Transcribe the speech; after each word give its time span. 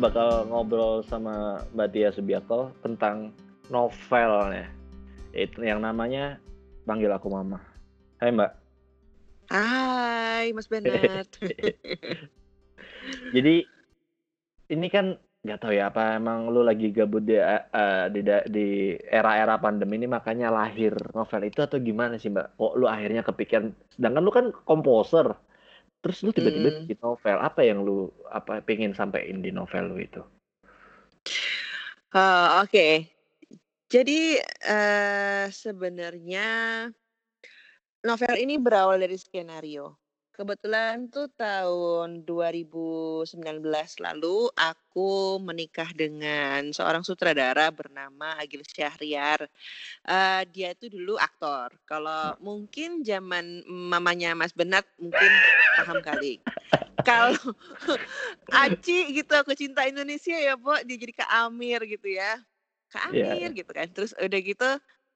bakal 0.00 0.48
ngobrol 0.48 1.04
sama 1.04 1.60
Mbak 1.76 1.88
Tia 1.92 2.08
Subiakto 2.12 2.72
tentang 2.80 3.34
novelnya. 3.68 4.68
Itu 5.32 5.64
yang 5.64 5.84
namanya 5.84 6.40
Panggil 6.84 7.12
Aku 7.12 7.28
Mama. 7.28 7.60
Hai 8.20 8.32
Mbak. 8.32 8.52
Hai 9.52 10.46
Mas 10.56 10.68
Bernard. 10.68 11.28
Jadi 13.34 13.66
ini 14.72 14.86
kan 14.88 15.18
nggak 15.42 15.58
tahu 15.58 15.74
ya 15.74 15.90
apa 15.90 16.22
emang 16.22 16.54
lu 16.54 16.62
lagi 16.62 16.94
gabut 16.94 17.26
di 17.26 17.34
uh, 17.34 18.06
di 18.14 18.22
di 18.46 18.94
era-era 18.94 19.58
pandemi 19.58 19.98
ini 19.98 20.06
makanya 20.06 20.54
lahir 20.54 20.94
novel 21.18 21.42
itu 21.42 21.58
atau 21.66 21.82
gimana 21.82 22.14
sih 22.16 22.30
Mbak? 22.30 22.56
Kok 22.56 22.74
lu 22.78 22.86
akhirnya 22.86 23.26
kepikiran 23.26 23.74
sedangkan 23.98 24.22
lu 24.22 24.30
kan 24.30 24.46
komposer. 24.64 25.34
Terus 26.02 26.18
lu 26.26 26.30
tiba-tiba 26.34 26.68
Hmm. 26.68 26.78
bikin 26.82 26.98
novel, 26.98 27.38
apa 27.38 27.60
yang 27.62 27.78
lu 27.86 28.10
apa 28.26 28.58
pengen 28.66 28.90
sampein 28.98 29.38
di 29.38 29.50
novel 29.54 29.84
lu 29.94 29.96
itu? 30.02 30.22
Oh, 32.14 32.60
oke. 32.64 33.08
Jadi, 33.92 34.36
eee, 34.66 35.46
sebenarnya 35.52 36.48
novel 38.02 38.34
ini 38.34 38.58
berawal 38.58 38.98
dari 38.98 39.14
skenario. 39.14 40.01
Kebetulan 40.32 41.12
tuh 41.12 41.28
tahun 41.36 42.24
2019 42.24 44.00
lalu 44.00 44.48
aku 44.56 45.36
menikah 45.44 45.92
dengan 45.92 46.72
seorang 46.72 47.04
sutradara 47.04 47.68
bernama 47.68 48.40
Agil 48.40 48.64
Syahriar. 48.64 49.44
Eee, 50.08 50.42
dia 50.54 50.68
itu 50.72 50.88
dulu 50.88 51.20
aktor. 51.20 51.76
Kalau 51.84 52.36
mungkin 52.40 53.04
zaman 53.04 53.64
mamanya 53.68 54.32
Mas 54.32 54.56
Bernard 54.56 54.88
mungkin 54.96 55.44
paham 55.76 56.00
kali. 56.00 56.40
Kalau 57.04 57.36
Aci 58.64 59.12
gitu, 59.16 59.32
Aku 59.36 59.52
Cinta 59.58 59.84
Indonesia 59.88 60.36
ya, 60.36 60.54
Bo, 60.56 60.76
dia 60.86 60.96
jadi 60.96 61.12
Kak 61.24 61.30
Amir 61.48 61.80
gitu 61.88 62.08
ya. 62.08 62.40
Kak 62.92 63.12
Iya 63.12 63.26
Amir 63.36 63.48
iya. 63.48 63.58
gitu 63.58 63.70
kan. 63.72 63.88
Terus 63.92 64.12
udah 64.16 64.40
gitu, 64.40 64.70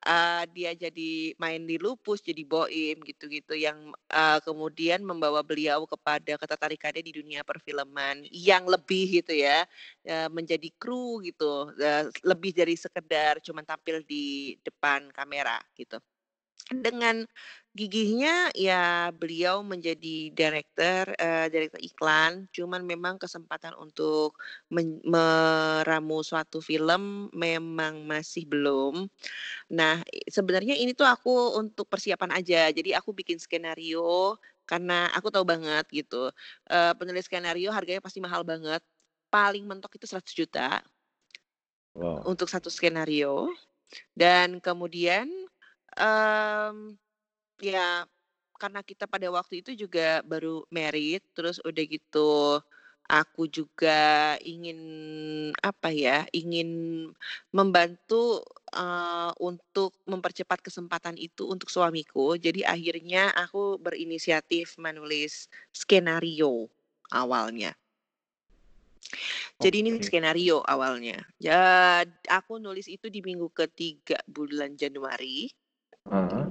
eee, 0.07 0.43
dia 0.55 0.71
jadi 0.79 1.35
main 1.43 1.63
di 1.67 1.77
Lupus, 1.83 2.23
jadi 2.23 2.43
Boim 2.47 2.97
gitu-gitu 3.03 3.53
yang, 3.59 3.91
eee, 4.09 4.39
kemudian 4.47 5.03
membawa 5.03 5.43
beliau 5.43 5.85
kepada 5.91 6.39
ketertarikannya 6.39 7.03
di 7.05 7.13
dunia 7.19 7.43
perfilman 7.43 8.23
yang 8.31 8.65
lebih 8.71 9.21
gitu 9.23 9.35
ya, 9.35 9.67
eee, 10.07 10.29
menjadi 10.31 10.69
kru 10.79 11.19
gitu, 11.27 11.75
eee, 11.77 12.09
lebih 12.25 12.55
dari 12.55 12.75
sekedar 12.79 13.43
cuman 13.43 13.67
tampil 13.67 14.01
di 14.07 14.55
depan 14.63 15.11
kamera 15.11 15.59
gitu. 15.75 15.99
Dengan 16.67 17.23
gigihnya 17.79 18.51
ya 18.59 19.15
beliau 19.15 19.63
menjadi 19.63 20.35
director, 20.35 21.15
eee, 21.15 21.47
direktur 21.47 21.79
iklan, 21.79 22.51
cuman 22.51 22.83
memang 22.83 23.23
kesempatan 23.23 23.71
untuk 23.79 24.35
meramu 25.07 26.27
suatu 26.27 26.59
film 26.59 27.31
memang 27.31 28.03
masih 28.11 28.51
belum. 28.51 29.07
Nah, 29.75 30.03
sebenarnya 30.31 30.75
ini 30.79 30.95
tuh 30.95 31.07
aku 31.07 31.59
untuk 31.61 31.87
persiapan 31.91 32.39
aja. 32.41 32.71
Jadi 32.75 32.93
aku 32.95 33.13
bikin 33.17 33.39
skenario 33.43 34.37
karena 34.67 35.11
aku 35.17 35.31
tahu 35.35 35.45
banget 35.49 35.87
gitu, 35.93 36.31
eee, 36.71 36.93
penulis 36.99 37.27
skenario 37.31 37.71
harganya 37.75 38.03
pasti 38.05 38.21
mahal 38.21 38.43
banget. 38.47 38.83
Paling 39.31 39.65
mentok 39.69 39.97
itu 39.99 40.07
Rp100.000.000 40.11 40.83
Wow. 41.95 42.29
untuk 42.29 42.49
satu 42.49 42.73
skenario 42.73 43.53
dan 44.17 44.59
kemudian, 44.63 45.29
mmm, 45.99 46.97
ya 47.65 48.07
karena 48.61 48.81
kita 48.87 49.05
pada 49.11 49.29
waktu 49.33 49.61
itu 49.65 49.73
juga 49.77 50.21
baru 50.27 50.65
married, 50.73 51.23
terus 51.37 51.59
udah 51.65 51.85
gitu 51.89 52.61
aku 53.11 53.47
juga 53.53 54.35
ingin, 54.43 54.79
apa 55.63 55.91
ya, 55.95 56.25
ingin 56.35 56.71
membantu, 57.55 58.43
eee, 58.75 59.31
untuk 59.43 59.95
mempercepat 60.09 60.61
kesempatan 60.65 61.17
itu 61.21 61.47
untuk 61.51 61.69
suamiku. 61.71 62.35
Jadi 62.41 62.63
akhirnya 62.67 63.31
aku 63.37 63.79
berinisiatif 63.83 64.77
menulis 64.81 65.47
skenario 65.75 66.69
awalnya. 67.13 67.77
Jadi 69.61 69.81
ini 69.81 69.91
Oke. 69.97 70.05
skenario 70.05 70.61
awalnya. 70.69 71.17
Jad 71.41 72.13
aku 72.29 72.61
nulis 72.61 72.85
itu 72.93 73.09
di 73.09 73.25
minggu 73.25 73.49
ke-3 73.57 74.21
bulan 74.29 74.77
Januari. 74.77 75.49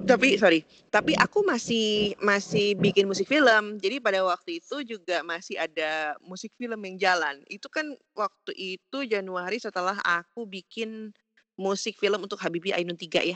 Tapi 0.06 0.38
sorry, 0.38 0.62
tapi 0.86 1.18
aku 1.18 1.42
masih 1.42 2.14
masih 2.22 2.78
bikin 2.78 3.10
musik 3.10 3.26
film. 3.26 3.74
Jadi 3.82 3.98
pada 3.98 4.22
waktu 4.22 4.62
itu 4.62 4.86
juga 4.86 5.26
masih 5.26 5.58
ada 5.58 6.14
musik 6.22 6.54
film 6.54 6.78
yang 6.86 6.94
jalan. 6.94 7.42
Itu 7.50 7.66
kan 7.66 7.90
waktu 8.14 8.54
itu 8.54 9.02
Januari 9.02 9.58
setelah 9.58 9.98
aku 10.06 10.46
bikin 10.46 11.10
musik 11.58 11.98
film 11.98 12.22
untuk 12.22 12.38
Habibie 12.38 12.70
Ainun 12.70 12.94
3 12.94 13.18
ya. 13.26 13.34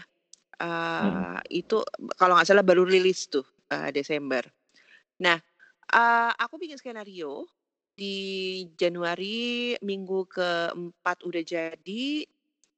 Mhm. 0.99 1.31
Eee, 1.43 1.65
itu 1.65 1.83
kalau 2.21 2.37
nggak 2.39 2.49
salah 2.49 2.67
baru 2.67 2.85
rilis 2.87 3.27
tuh, 3.31 3.45
eee, 3.73 3.91
Desember. 3.95 4.43
Nah, 5.23 5.39
eee, 5.93 6.31
aku 6.39 6.59
bikin 6.63 6.79
skenario 6.81 7.49
di 7.97 8.17
Januari 8.79 9.77
minggu 9.85 10.27
ke-4 10.31 11.19
udah 11.29 11.43
jadi, 11.45 12.05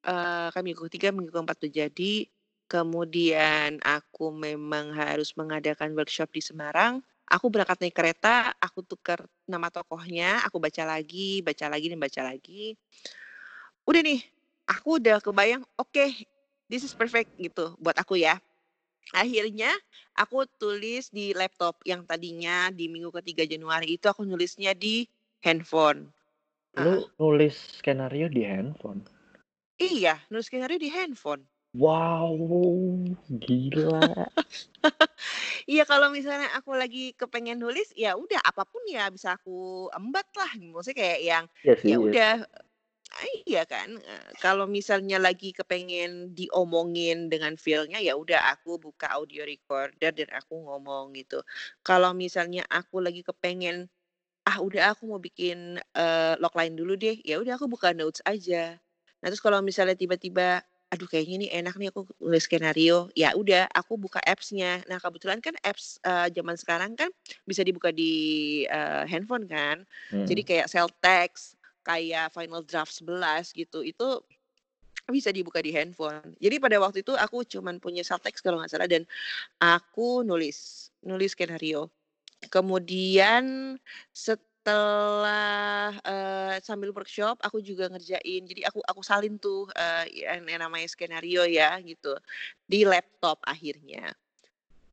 eee, 0.06 0.46
kan 0.54 0.62
minggu 0.66 0.82
ke-3, 0.88 1.10
minggu 1.14 1.30
ke-4 1.34 1.56
udah 1.66 1.72
jadi, 1.88 2.14
kemudian 2.72 3.76
aku 3.84 4.32
memang 4.32 4.96
harus 4.96 5.36
mengadakan 5.36 5.92
workshop 5.92 6.32
di 6.32 6.40
Semarang, 6.40 7.04
aku 7.28 7.52
berangkat 7.52 7.84
naik 7.84 7.92
kereta, 7.92 8.56
aku 8.56 8.80
tukar 8.80 9.28
nama 9.44 9.68
tokohnya, 9.68 10.40
aku 10.48 10.56
baca 10.56 10.88
lagi 10.88 11.44
baca 11.44 11.68
lagi 11.68 11.92
dan 11.92 12.00
baca 12.00 12.22
lagi. 12.24 12.72
Udah 13.84 14.00
nih, 14.00 14.24
aku 14.64 14.96
udah 14.96 15.20
kebayang, 15.20 15.60
oke, 15.76 16.06
this 16.72 16.80
is 16.80 16.96
perfect 16.96 17.28
gitu 17.36 17.76
buat 17.76 18.00
aku 18.00 18.16
ya. 18.16 18.40
Akhirnya 19.12 19.68
aku 20.16 20.48
tulis 20.56 21.12
di 21.12 21.36
laptop 21.36 21.76
yang 21.84 22.08
tadinya 22.08 22.72
di 22.72 22.88
minggu 22.88 23.12
ke-3 23.12 23.44
Januari 23.44 24.00
itu 24.00 24.08
aku 24.08 24.24
nulisnya 24.24 24.72
di 24.72 25.04
handphone. 25.44 26.08
Lu 26.80 27.04
nulis 27.20 27.84
skenario 27.84 28.32
di 28.32 28.48
handphone? 28.48 29.04
Iya, 29.76 30.16
nulis 30.32 30.48
skenario 30.48 30.80
di 30.80 30.88
handphone. 30.88 31.51
Wow, 31.74 32.36
gila. 33.40 34.26
Iya, 35.70 35.82
kalau 35.88 36.08
misalnya 36.12 36.50
aku 36.58 36.74
lagi 36.76 37.14
kepengen 37.18 37.58
nulis, 37.62 37.90
ya 37.98 38.14
udah 38.18 38.40
apa 38.42 38.64
pun 38.68 38.82
ya 38.88 39.08
bisa 39.12 39.36
aku 39.38 39.88
embat 39.94 40.26
lah. 40.38 40.50
Maksudnya 40.58 40.98
kayak 40.98 41.20
yang, 41.24 41.44
Iya 41.64 41.74
sih, 41.82 41.90
ya 41.90 41.96
iya. 42.02 42.12
udah 42.12 42.44
eee, 43.22 43.36
iya 43.50 43.62
kan, 43.68 43.98
eee, 44.00 44.30
kalau 44.42 44.66
misalnya 44.70 45.18
lagi 45.22 45.52
kepengen 45.56 46.34
diomongin 46.38 47.28
dengan 47.32 47.54
feel-nya, 47.60 47.98
ya 48.02 48.14
udah 48.18 48.52
aku 48.56 48.78
buka 48.82 49.12
audio 49.18 49.44
recorder 49.48 50.12
dan 50.14 50.30
aku 50.34 50.54
ngomong 50.66 51.14
gitu. 51.18 51.42
Kalau 51.86 52.12
misalnya 52.16 52.64
aku 52.70 53.00
lagi 53.04 53.22
kepengen, 53.26 53.88
ah 54.48 54.58
udah 54.62 54.94
aku 54.96 55.06
mau 55.10 55.20
bikin, 55.22 55.80
eee, 55.96 56.34
logline 56.42 56.74
dulu 56.78 56.94
deh, 57.00 57.18
ya 57.26 57.38
udah 57.42 57.56
aku 57.60 57.66
buka 57.70 57.92
notes 57.96 58.20
aja. 58.26 58.78
Nah 59.22 59.26
terus 59.30 59.42
kalau 59.44 59.60
misalnya 59.64 59.94
tiba-tiba, 59.98 60.62
aduh 60.92 61.08
kayaknya 61.08 61.36
nih 61.48 61.50
enak 61.64 61.74
nih 61.80 61.88
aku 61.88 62.04
nulis 62.20 62.44
skenario, 62.44 63.08
ya 63.16 63.32
udah 63.32 63.64
aku 63.72 63.96
buka 63.96 64.20
apps-nya. 64.22 64.84
Nah 64.90 65.00
kebetulan 65.00 65.40
kan 65.40 65.56
apps, 65.64 65.96
eee, 66.04 66.28
zaman 66.36 66.56
sekarang 66.60 66.92
kan 67.00 67.08
bisa 67.48 67.64
dibuka 67.64 67.88
di, 67.90 68.12
eee, 68.68 69.02
handphone 69.08 69.48
kan. 69.48 69.88
Jadi 70.28 70.42
Mhm. 70.44 70.48
kayak 70.48 70.66
Celtext, 70.68 71.56
kayak 71.82 72.28
Final 72.36 72.62
Draft 72.68 72.92
11 72.92 73.56
gitu, 73.56 73.80
itu 73.80 74.20
bisa 75.10 75.28
dibuka 75.34 75.60
di 75.60 75.74
handphone. 75.74 76.34
Jadi 76.40 76.56
pada 76.62 76.78
waktu 76.80 77.02
itu 77.04 77.12
aku 77.18 77.44
cuman 77.44 77.76
punya 77.82 78.00
Celtext 78.06 78.40
kalau 78.44 78.62
nggak 78.62 78.70
salah 78.72 78.88
dan 78.88 79.04
aku 79.62 80.22
nulis, 80.26 80.90
nulis 81.04 81.32
skenario. 81.36 81.88
Kemudian 82.52 83.76
setelah, 84.62 85.90
eee, 86.06 86.62
sambil 86.62 86.94
workshop 86.94 87.34
aku 87.42 87.58
juga 87.58 87.90
ngerjain, 87.90 88.46
jadi 88.46 88.70
aku 88.70 88.78
aku 88.86 89.02
salin 89.02 89.34
tuh, 89.42 89.66
eee, 89.74 90.22
yang 90.22 90.46
yang 90.46 90.62
namanya 90.62 90.86
skenario 90.86 91.42
ya 91.50 91.74
gitu, 91.82 92.14
di 92.70 92.86
laptop 92.86 93.42
akhirnya. 93.42 94.14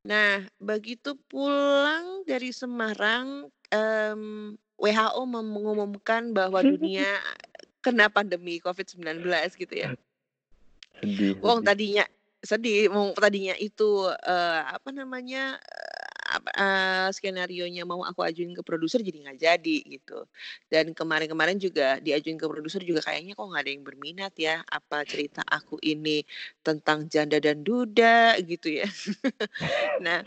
Nah, 0.09 0.41
begitu 0.57 1.13
pulang 1.29 2.25
dari 2.25 2.49
Semarang, 2.49 3.45
mmm, 3.69 4.57
WHO 4.81 5.21
mengumumkan 5.29 6.33
bahwa 6.33 6.65
dunia 6.65 7.05
kena 7.85 8.09
pandemi 8.09 8.57
COVID-19 8.65 9.21
gitu 9.53 9.75
ya. 9.85 9.93
Sedih 11.01 11.35
Wong 11.45 11.59
sedih. 11.61 11.67
tadinya 11.67 12.05
sedih, 12.39 12.87
wong 12.95 13.11
tadinya 13.19 13.55
itu, 13.59 14.07
eee, 14.23 14.59
apa 14.75 14.89
namanya, 14.95 15.59
eee, 15.59 15.88
apa, 16.37 16.49
eee, 16.53 17.07
skenarionya 17.15 17.83
mau 17.89 18.01
aku 18.05 18.21
ajuin 18.25 18.53
ke 18.57 18.61
produser 18.65 19.01
jadi 19.01 19.17
nggak 19.29 19.39
jadi 19.41 19.77
gitu. 19.99 20.19
Dan 20.71 20.93
kemarin-kemarin 20.97 21.57
juga 21.61 21.97
diajuin 22.03 22.37
ke 22.39 22.45
produser 22.49 22.81
juga 22.85 23.01
kayaknya 23.05 23.33
kok 23.37 23.45
nggak 23.49 23.63
ada 23.65 23.71
yang 23.73 23.83
berminat 23.87 24.33
ya, 24.37 24.61
apa 24.69 25.03
cerita 25.09 25.41
aku 25.47 25.77
ini 25.81 26.21
tentang 26.65 27.07
janda 27.11 27.37
dan 27.41 27.61
duda 27.65 28.37
gitu 28.45 28.69
ya. 28.83 28.87
Nah 30.05 30.23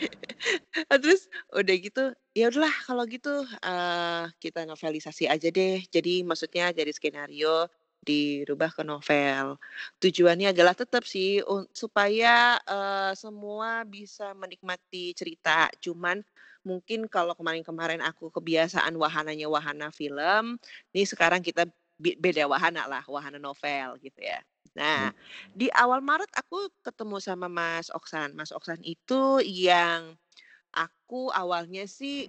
Terus 1.02 1.28
udah 1.54 1.76
gitu, 1.78 2.02
ya 2.36 2.48
udahlah 2.52 2.74
kalau 2.86 3.04
gitu, 3.08 3.44
eee, 3.64 4.24
kita 4.42 4.64
novelisasi 4.68 5.28
aja 5.30 5.48
deh. 5.52 5.82
Jadi 5.92 6.22
maksudnya 6.26 6.72
dari 6.74 6.90
skenario 6.94 7.66
dirubah 8.02 8.70
ke 8.74 8.82
novel. 8.86 9.56
Tujuannya 10.02 10.50
adalah 10.54 10.74
tetap 10.76 11.06
sih 11.06 11.40
un 11.46 11.64
supaya, 11.74 12.58
eee, 12.66 13.12
semua 13.18 13.86
bisa 13.86 14.34
menikmati 14.36 15.14
cerita. 15.16 15.70
Cuman 15.78 16.20
mungkin 16.66 17.06
kalau 17.10 17.34
kemarin-kemarin 17.38 18.02
aku 18.02 18.30
kebiasaan 18.34 18.94
wahananya 18.98 19.46
wahana 19.50 19.88
film, 19.94 20.58
nih 20.94 21.06
sekarang 21.06 21.40
kita 21.42 21.66
be 21.98 22.14
beda 22.18 22.46
wahana 22.50 22.86
lah, 22.90 23.02
wahana 23.06 23.38
novel 23.38 23.98
gitu 24.02 24.20
ya. 24.22 24.42
Nah, 24.74 25.12
di 25.54 25.68
awal 25.74 26.00
Maret 26.02 26.30
aku 26.34 26.70
ketemu 26.82 27.18
sama 27.22 27.46
Mas 27.50 27.88
Oksan. 27.92 28.34
Mas 28.34 28.50
Oksan 28.54 28.80
itu 28.82 29.38
yang 29.44 30.16
aku 30.74 31.30
awalnya 31.34 31.84
sih, 31.88 32.28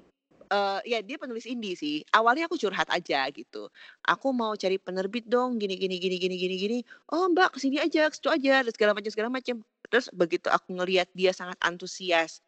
eee, 0.51 0.79
ya 0.91 0.99
dia 1.05 1.17
penulis 1.21 1.45
indie 1.47 1.75
sih. 1.77 2.03
Awalnya 2.11 2.47
aku 2.51 2.57
curhat 2.59 2.87
aja 2.91 3.27
gitu, 3.31 3.69
"Aku 4.07 4.31
mau 4.35 4.53
cari 4.59 4.77
penerbit 4.81 5.27
dong, 5.29 5.59
gini 5.61 5.75
gini 5.79 5.97
gini 6.01 6.17
gini 6.19 6.35
gini 6.39 6.55
gini." 6.59 6.77
"Oh 7.13 7.27
Mbak, 7.31 7.55
ke 7.55 7.59
sini 7.63 7.77
aja, 7.79 8.07
ke 8.11 8.15
situ 8.17 8.29
aja," 8.31 8.63
dan 8.65 8.71
segala 8.73 8.91
macam 8.97 9.11
segala 9.13 9.29
macam. 9.31 9.55
Terus 9.91 10.07
begitu 10.15 10.47
aku 10.51 10.73
ngelihat 10.75 11.07
dia 11.15 11.31
sangat 11.35 11.55
antusias, 11.63 12.41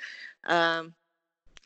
mmm, 0.48 0.92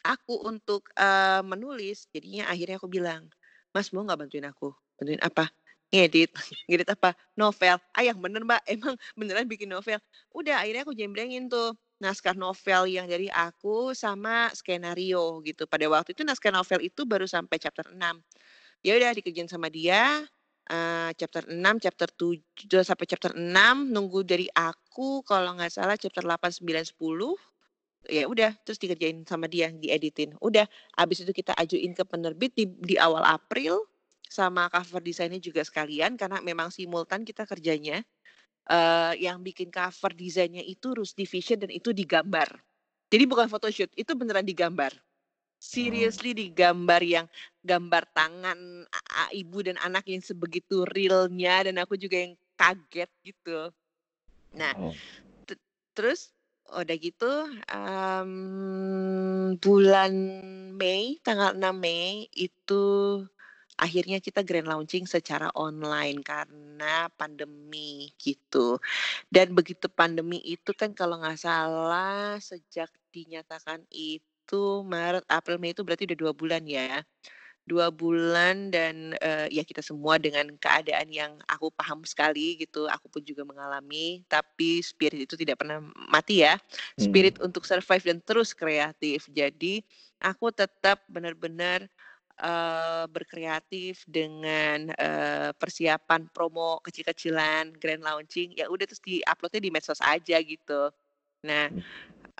aku 0.05 0.35
untuk, 0.47 0.89
eee, 0.97 1.41
menulis, 1.45 2.07
jadinya 2.15 2.49
akhirnya 2.51 2.77
aku 2.81 2.89
bilang, 2.91 3.27
"Mas 3.75 3.91
mau 3.95 4.03
nggak 4.05 4.19
bantuin 4.27 4.47
aku?" 4.49 4.73
"Bantuin 4.99 5.21
apa?" 5.23 5.49
"Ngedit." 5.93 6.31
"Ngedit 6.69 6.89
apa?" 6.93 7.15
"Novel." 7.39 7.77
"Ah, 7.95 8.03
yang 8.05 8.19
bener 8.21 8.43
Mbak, 8.47 8.63
emang 8.69 8.95
beneran 9.19 9.47
bikin 9.49 9.69
novel?" 9.71 9.99
Udah 10.35 10.61
akhirnya 10.63 10.83
aku 10.87 10.93
jembrengin 10.97 11.47
tuh 11.51 11.75
naskah 12.03 12.35
novel 12.35 12.87
yang 12.91 13.05
dari 13.07 13.27
aku 13.31 13.91
sama 13.95 14.49
skenario 14.55 15.39
gitu. 15.45 15.67
Pada 15.69 15.85
waktu 15.91 16.15
itu 16.15 16.23
naskah 16.27 16.51
novel 16.55 16.79
itu 16.87 17.03
baru 17.07 17.27
sampai 17.29 17.57
chapter 17.61 17.91
6. 17.95 18.23
Ya 18.85 18.95
udah 18.99 19.11
dikerjain 19.15 19.47
sama 19.51 19.67
dia, 19.71 20.23
eee, 20.71 21.09
chapter 21.19 21.43
6, 21.51 21.75
chapter 21.83 22.07
7 22.11 22.83
sampai 22.87 23.05
chapter 23.09 23.33
6, 23.35 23.87
nunggu 23.91 24.23
dari 24.27 24.47
aku 24.55 25.21
kalau 25.27 25.55
nggak 25.59 25.71
salah 25.73 25.95
chapter 25.99 26.23
8, 26.25 26.51
9, 26.55 26.85
10, 26.87 27.35
ya 28.09 28.25
udah 28.29 28.55
terus 28.65 28.79
dikerjain 28.81 29.23
sama 29.27 29.47
dia, 29.51 29.69
dieditin. 29.73 30.35
Udah, 30.43 30.65
habis 30.97 31.21
itu 31.23 31.31
kita 31.35 31.53
ajuin 31.59 31.91
ke 31.97 32.03
penerbit 32.07 32.53
di 32.57 32.65
di 32.69 32.95
awal 32.99 33.23
April, 33.27 33.85
sama 34.29 34.69
cover 34.71 35.01
design-nya 35.03 35.41
juga 35.41 35.61
sekalian 35.65 36.13
karena 36.19 36.39
memang 36.43 36.69
simultan 36.73 37.25
kita 37.25 37.45
kerjanya. 37.49 38.01
Eee, 38.69 39.25
yang 39.25 39.41
bikin 39.41 39.73
cover 39.73 40.13
design-nya 40.13 40.61
itu 40.61 40.93
Rusdi 40.93 41.25
Vision 41.25 41.57
dan 41.57 41.73
itu 41.73 41.89
digambar. 41.89 42.45
Jadi 43.09 43.25
bukan 43.25 43.49
photoshoot, 43.49 43.89
itu 43.97 44.13
beneran 44.13 44.45
digambar. 44.45 44.93
Oh. 44.93 45.01
Seriously 45.61 46.33
digambar 46.37 47.01
yang 47.03 47.25
gambar 47.65 48.05
tangan 48.13 48.85
ibu 49.33 49.59
dan 49.65 49.77
anak 49.81 50.05
yang 50.09 50.21
sebegitu 50.23 50.85
realnya 50.93 51.65
dan 51.69 51.81
aku 51.81 51.97
juga 51.97 52.17
yang 52.29 52.35
kaget 52.59 53.09
gitu. 53.25 53.73
Nah, 54.57 54.73
te 55.47 55.55
terus 55.97 56.33
udah 56.71 56.97
gitu, 56.99 57.31
mmm, 57.69 59.57
bulan 59.61 60.13
Mei, 60.77 61.17
tanggal 61.25 61.53
6 61.57 61.77
Mei 61.81 62.27
itu 62.37 62.83
akhirnya 63.79 64.19
kita 64.19 64.43
grand 64.43 64.67
launching 64.67 65.07
secara 65.07 65.47
online 65.55 66.19
karena 66.21 67.07
pandemi 67.15 68.11
gitu. 68.19 68.77
Dan 69.31 69.53
begitu 69.57 69.87
pandemi 69.91 70.39
itu 70.43 70.71
kan 70.77 70.91
kalau 70.97 71.19
nggak 71.21 71.39
salah 71.41 72.37
sejak 72.43 72.89
dinyatakan 73.15 73.85
itu 73.93 74.83
Maret, 74.85 75.25
April, 75.29 75.57
Mei 75.61 75.73
itu 75.75 75.83
berarti 75.87 76.05
udah 76.09 76.19
2 76.19 76.33
bulan 76.35 76.63
ya. 76.67 77.01
2 77.69 77.93
bulan 77.93 78.73
dan, 78.73 79.13
eee, 79.21 79.47
ya 79.53 79.63
kita 79.63 79.85
semua 79.85 80.17
dengan 80.17 80.49
keadaan 80.57 81.05
yang 81.13 81.37
aku 81.45 81.69
paham 81.77 82.01
sekali 82.01 82.57
gitu, 82.57 82.89
aku 82.89 83.05
pun 83.13 83.21
juga 83.21 83.45
mengalami, 83.45 84.25
tapi 84.25 84.81
spirit 84.81 85.29
itu 85.29 85.37
tidak 85.37 85.61
pernah 85.61 85.77
mati 86.09 86.41
ya. 86.41 86.57
Spirit 86.97 87.37
untuk 87.45 87.63
survive 87.69 88.01
dan 88.01 88.19
terus 88.25 88.57
kreatif. 88.57 89.29
Jadi 89.29 89.85
aku 90.17 90.49
tetap 90.49 91.05
benar-benar, 91.13 91.85
eee, 92.41 93.03
berkreatif 93.11 94.03
dengan, 94.09 94.89
eee, 94.95 95.51
persiapan 95.59 96.27
promo 96.33 96.79
kecil-kecilan, 96.85 97.75
grand 97.77 98.03
launching, 98.05 98.55
ya 98.57 98.67
udah 98.71 98.85
terus 98.89 99.03
di-upload-nya 99.05 99.61
di 99.63 99.71
medsos 99.73 99.99
aja 100.03 100.37
gitu. 100.43 100.91
Nah, 101.47 101.69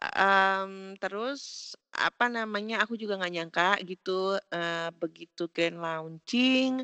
mmm, 0.02 0.98
terus 1.04 1.74
apa 1.96 2.28
namanya, 2.32 2.84
aku 2.86 2.96
juga 3.00 3.18
nggak 3.22 3.34
nyangka 3.36 3.70
gitu, 3.88 4.38
eee, 4.54 4.90
begitu 5.00 5.48
grand 5.54 5.80
launching, 5.82 6.84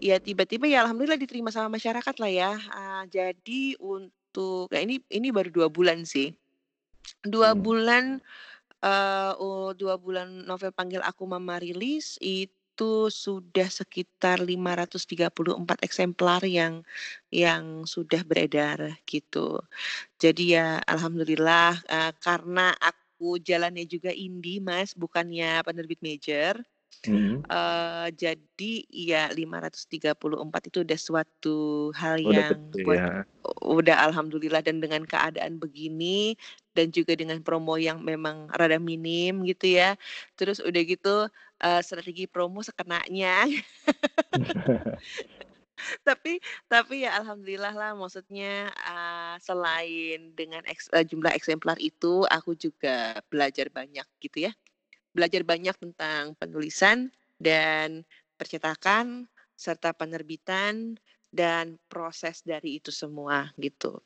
ya 0.00 0.18
tiba-tiba 0.22 0.66
ya 0.70 0.84
alhamdulillah 0.86 1.20
diterima 1.20 1.50
sama 1.54 1.76
masyarakat 1.78 2.16
lah 2.22 2.30
ya. 2.32 2.52
Eee, 2.58 3.02
jadi 3.12 3.62
untuk 3.82 4.70
ya 4.74 4.80
ini 4.84 5.00
ini 5.12 5.28
baru 5.34 5.50
2 5.54 5.68
bulan 5.72 6.04
sih. 6.08 6.32
2 7.26 7.52
Mmm. 7.52 7.58
bulan, 7.58 8.20
eee, 8.84 9.30
u 9.40 9.72
2 9.80 9.96
bulan 10.04 10.28
novel 10.50 10.70
Panggil 10.76 11.00
Aku 11.04 11.24
Mama 11.24 11.56
rilis, 11.64 12.20
itu 12.20 13.08
sudah 13.08 13.68
sekitar 13.72 14.42
534 14.44 15.78
eksemplar 15.86 16.42
yang 16.44 16.84
yang 17.32 17.88
sudah 17.88 18.22
beredar 18.28 18.78
gitu. 19.08 19.58
Jadi 20.22 20.56
ya 20.58 20.80
alhamdulillah, 20.88 21.80
eee, 21.88 22.12
karena 22.24 22.74
aku 22.82 23.38
jalannya 23.42 23.84
juga 23.88 24.10
indie 24.14 24.60
Mas, 24.64 24.92
bukannya 24.98 25.62
penerbit 25.66 26.00
major, 26.04 26.54
Mhm. 27.06 27.44
eee, 27.50 28.06
jadi 28.16 28.72
ya 28.90 29.22
534 29.34 30.68
itu 30.72 30.82
udah 30.86 30.98
suatu 31.00 31.90
hal 31.96 32.18
Udah 32.24 32.42
yang 32.44 32.56
gede 32.72 32.82
buat 32.84 33.00
ya. 33.00 33.24
udah 33.64 33.96
alhamdulillah 34.08 34.64
dan 34.64 34.80
dengan 34.80 35.04
keadaan 35.04 35.60
begini, 35.60 36.34
dan 36.76 36.88
juga 36.94 37.12
dengan 37.18 37.40
promo 37.44 37.76
yang 37.76 38.00
memang 38.00 38.48
rada 38.56 38.80
minim 38.80 39.44
gitu 39.44 39.68
ya. 39.76 39.96
Terus 40.38 40.58
udah 40.64 40.82
gitu, 40.86 41.28
eee, 41.60 41.80
strategi 41.84 42.24
promo 42.30 42.64
sekenanya. 42.64 43.44
Tapi 46.06 46.36
tapi 46.68 47.08
ya 47.08 47.16
alhamdulillah 47.16 47.72
lah 47.72 47.90
maksudnya, 47.96 48.68
eee, 48.76 49.34
selain 49.40 50.36
dengan 50.36 50.60
eks 50.68 50.92
eee, 50.92 51.08
jumlah 51.08 51.32
eksemplar 51.32 51.80
itu, 51.80 52.28
aku 52.28 52.52
juga 52.52 53.24
belajar 53.32 53.72
banyak 53.72 54.04
gitu 54.20 54.48
ya. 54.50 54.54
Belajar 55.14 55.46
banyak 55.46 55.78
tentang 55.78 56.34
penulisan 56.42 57.06
dan 57.38 58.02
percetakan, 58.34 59.30
serta 59.54 59.94
penerbitan, 59.94 60.98
dan 61.30 61.78
proses 61.86 62.42
dari 62.42 62.82
itu 62.82 62.90
semua 62.90 63.50
gitu. 63.62 64.02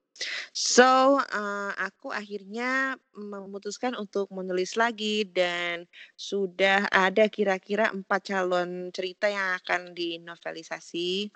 So, 0.52 1.16
eee, 1.20 1.72
aku 1.80 2.12
akhirnya 2.12 2.96
memutuskan 3.16 3.96
untuk 3.96 4.28
menulis 4.32 4.76
lagi 4.76 5.24
dan 5.28 5.88
sudah 6.16 6.88
ada 6.92 7.28
kira-kira 7.32 7.92
4 7.92 8.20
calon 8.32 8.92
cerita 8.92 9.28
yang 9.32 9.56
akan 9.60 9.92
dinovelisasi. 9.96 11.32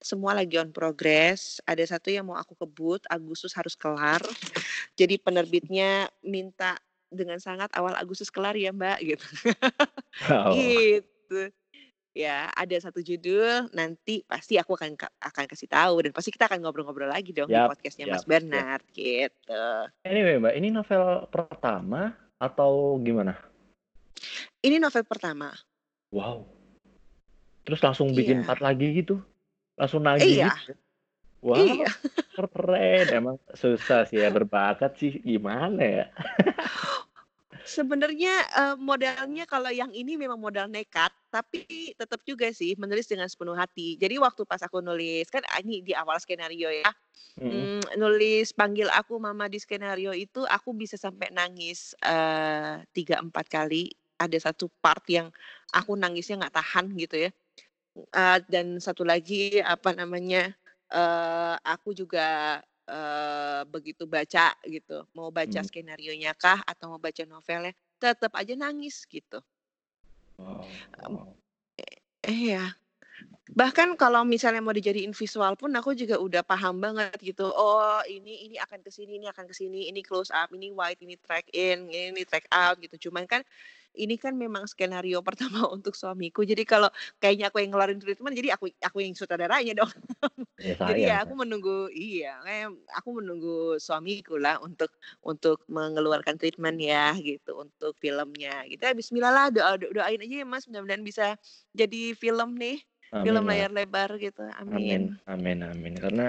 Semua 0.00 0.32
lagi 0.36 0.56
on 0.60 0.72
progress, 0.72 1.60
ada 1.68 1.82
1 1.84 2.08
yang 2.12 2.28
mau 2.28 2.36
aku 2.40 2.54
kebut, 2.56 3.04
Agustus 3.12 3.52
harus 3.56 3.76
kelar. 3.76 4.22
Jadi 5.00 5.16
penerbitnya 5.20 6.08
minta 6.26 6.76
dengan 7.10 7.42
sangat 7.42 7.68
awal 7.74 7.98
Agustus 7.98 8.30
kelar 8.30 8.54
ya 8.54 8.70
Mbak, 8.70 8.98
gitu. 9.04 9.26
Wow. 10.30 10.54
Gitu. 10.58 11.50
Ya 12.10 12.50
ada 12.58 12.74
1 12.74 12.90
judul, 13.06 13.70
nanti 13.70 14.26
pasti 14.26 14.58
aku 14.58 14.74
akan 14.74 14.98
ka 14.98 15.06
akan 15.22 15.46
kasih 15.46 15.70
tahu 15.70 16.02
dan 16.02 16.10
pasti 16.10 16.34
kita 16.34 16.50
akan 16.50 16.58
ngobrol-ngobrol 16.58 17.06
lagi 17.06 17.30
dong 17.30 17.46
di 17.46 17.54
Yap 17.54 17.70
podcast-nya 17.70 18.10
Mas 18.10 18.22
yap 18.22 18.26
yap. 18.26 18.30
Bernard, 18.30 18.84
gitu. 18.90 19.66
Anyway 20.02 20.42
Mbak, 20.42 20.54
ini 20.58 20.68
novel 20.74 21.30
pertama 21.30 22.10
atau 22.42 22.98
gimana? 22.98 23.38
Ini 24.58 24.82
novel 24.82 25.06
pertama. 25.06 25.54
Wow. 26.10 26.50
Terus 27.62 27.78
langsung 27.78 28.10
bikin 28.10 28.42
Iya. 28.42 28.58
4 28.58 28.58
lagi 28.58 28.86
gitu? 28.90 29.22
Langsung 29.78 30.02
nagih 30.02 30.26
Iya. 30.26 30.50
gitu? 30.50 30.74
Wow, 31.42 31.72
Iya. 31.72 31.88
keren, 32.36 33.04
emang 33.16 33.36
susah 33.56 34.04
sih 34.08 34.20
ya, 34.20 34.28
berbakat 34.36 34.92
sih, 35.00 35.12
gimana 35.24 35.80
ya? 35.96 36.04
Sebenarnya, 37.64 38.32
eee, 38.56 38.74
modalnya 38.80 39.44
kalau 39.44 39.68
yang 39.68 39.92
ini 39.92 40.16
memang 40.16 40.40
modal 40.40 40.64
nekat, 40.72 41.12
tapi 41.28 41.92
tetap 41.92 42.24
juga 42.24 42.48
sih 42.56 42.72
menulis 42.80 43.04
dengan 43.04 43.28
sepenuh 43.28 43.52
hati. 43.52 44.00
Jadi 44.00 44.16
waktu 44.16 44.48
pas 44.48 44.64
aku 44.64 44.80
nulis 44.80 45.28
kan, 45.28 45.44
ah, 45.52 45.60
ini 45.60 45.84
di 45.84 45.92
awal 45.92 46.16
skenario 46.24 46.72
ya, 46.72 46.88
Mhm. 47.36 47.70
mmm, 47.70 47.96
nulis 48.00 48.52
Panggil 48.56 48.88
Aku 48.94 49.18
Mama 49.20 49.48
di 49.48 49.58
skenario 49.60 50.12
itu 50.16 50.44
aku 50.48 50.72
bisa 50.76 50.96
sampai 51.00 51.32
nangis, 51.34 51.92
eee, 52.04 52.84
3, 52.94 53.20
4 53.24 53.46
kali. 53.50 53.90
Ada 54.20 54.52
1 54.52 54.68
part 54.84 55.02
yang 55.10 55.28
aku 55.74 55.96
nangisnya 55.98 56.40
nggak 56.46 56.56
tahan 56.60 56.86
gitu 57.00 57.16
ya. 57.28 57.30
Eee, 58.14 58.38
dan 58.52 58.78
1 58.82 59.02
lagi, 59.08 59.60
apa 59.64 59.94
namanya, 59.96 60.54
eee, 60.92 61.54
aku 61.64 61.90
juga, 61.96 62.60
eee, 62.90 63.62
begitu 63.70 64.04
baca 64.10 64.54
gitu, 64.68 65.06
mau 65.16 65.30
baca 65.34 65.60
Hmm. 65.60 65.66
skenarionya 65.66 66.34
kah 66.38 66.60
atau 66.66 66.94
mau 66.96 67.00
baca 67.02 67.22
novelnya, 67.26 67.72
tetep 68.02 68.32
aja 68.36 68.54
nangis 68.58 69.04
gitu. 69.08 69.40
Oh 71.06 71.24
e 72.26 72.30
iya. 72.30 72.74
Bahkan 73.56 73.98
kalau 74.00 74.22
misalnya 74.24 74.62
mau 74.64 74.72
dijadiin 74.74 75.12
visual 75.16 75.54
pun 75.58 75.72
aku 75.76 75.92
juga 75.98 76.16
udah 76.22 76.42
paham 76.46 76.78
banget 76.80 77.16
gitu, 77.20 77.50
oh 77.50 78.00
ini 78.08 78.46
ini 78.50 78.56
akan 78.62 78.80
ke 78.86 78.90
sini 78.94 79.18
ini 79.20 79.26
akan 79.32 79.44
ke 79.50 79.54
sini, 79.56 79.90
ini 79.90 80.00
close 80.06 80.30
up, 80.32 80.50
ini 80.54 80.70
wide, 80.72 81.00
ini 81.02 81.16
track 81.20 81.50
in, 81.54 81.90
ini 81.92 82.22
track 82.28 82.46
out 82.54 82.78
gitu. 82.80 83.10
Cuman 83.10 83.26
kan, 83.28 83.42
ini 83.96 84.14
kan 84.20 84.34
memang 84.38 84.66
skenario 84.70 85.20
pertama 85.28 85.66
untuk 85.70 85.94
suamiku, 85.98 86.42
jadi 86.46 86.62
kalau 86.66 86.88
kayaknya 87.18 87.50
aku 87.50 87.58
yang 87.62 87.70
ngeluarin 87.74 87.98
treatment, 87.98 88.34
jadi 88.36 88.54
aku 88.54 88.70
aku 88.82 88.98
yang 89.02 89.14
sutradaranya 89.16 89.84
dong. 89.84 89.90
Ya 90.60 90.76
Jadi 90.76 91.08
ya 91.08 91.24
aku 91.24 91.40
menunggu 91.40 91.88
iya, 91.88 92.36
aku 92.92 93.16
menunggu 93.16 93.80
suamikulah 93.80 94.60
untuk 94.60 94.92
untuk 95.24 95.64
mengeluarkan 95.72 96.36
treatment 96.36 96.76
ya 96.76 97.16
gitu, 97.16 97.56
untuk 97.56 97.96
filmnya 97.96 98.68
gitu. 98.68 98.84
Ya 98.84 98.92
bismillah 98.92 99.32
lah, 99.32 99.46
doa 99.48 99.80
do 99.80 99.88
doain 99.88 100.20
aja 100.20 100.44
ya 100.44 100.46
Mas, 100.46 100.68
mudah-mudahan 100.68 101.00
bisa 101.00 101.40
jadi 101.72 102.12
film 102.12 102.60
nih, 102.60 102.76
film 103.24 103.48
Aminlah. 103.48 103.48
layar 103.48 103.70
lebar 103.72 104.10
gitu, 104.20 104.44
Amin 104.68 104.76
amin. 104.76 105.02
amin 105.24 105.58
amin. 105.64 105.94
Karena, 105.96 106.26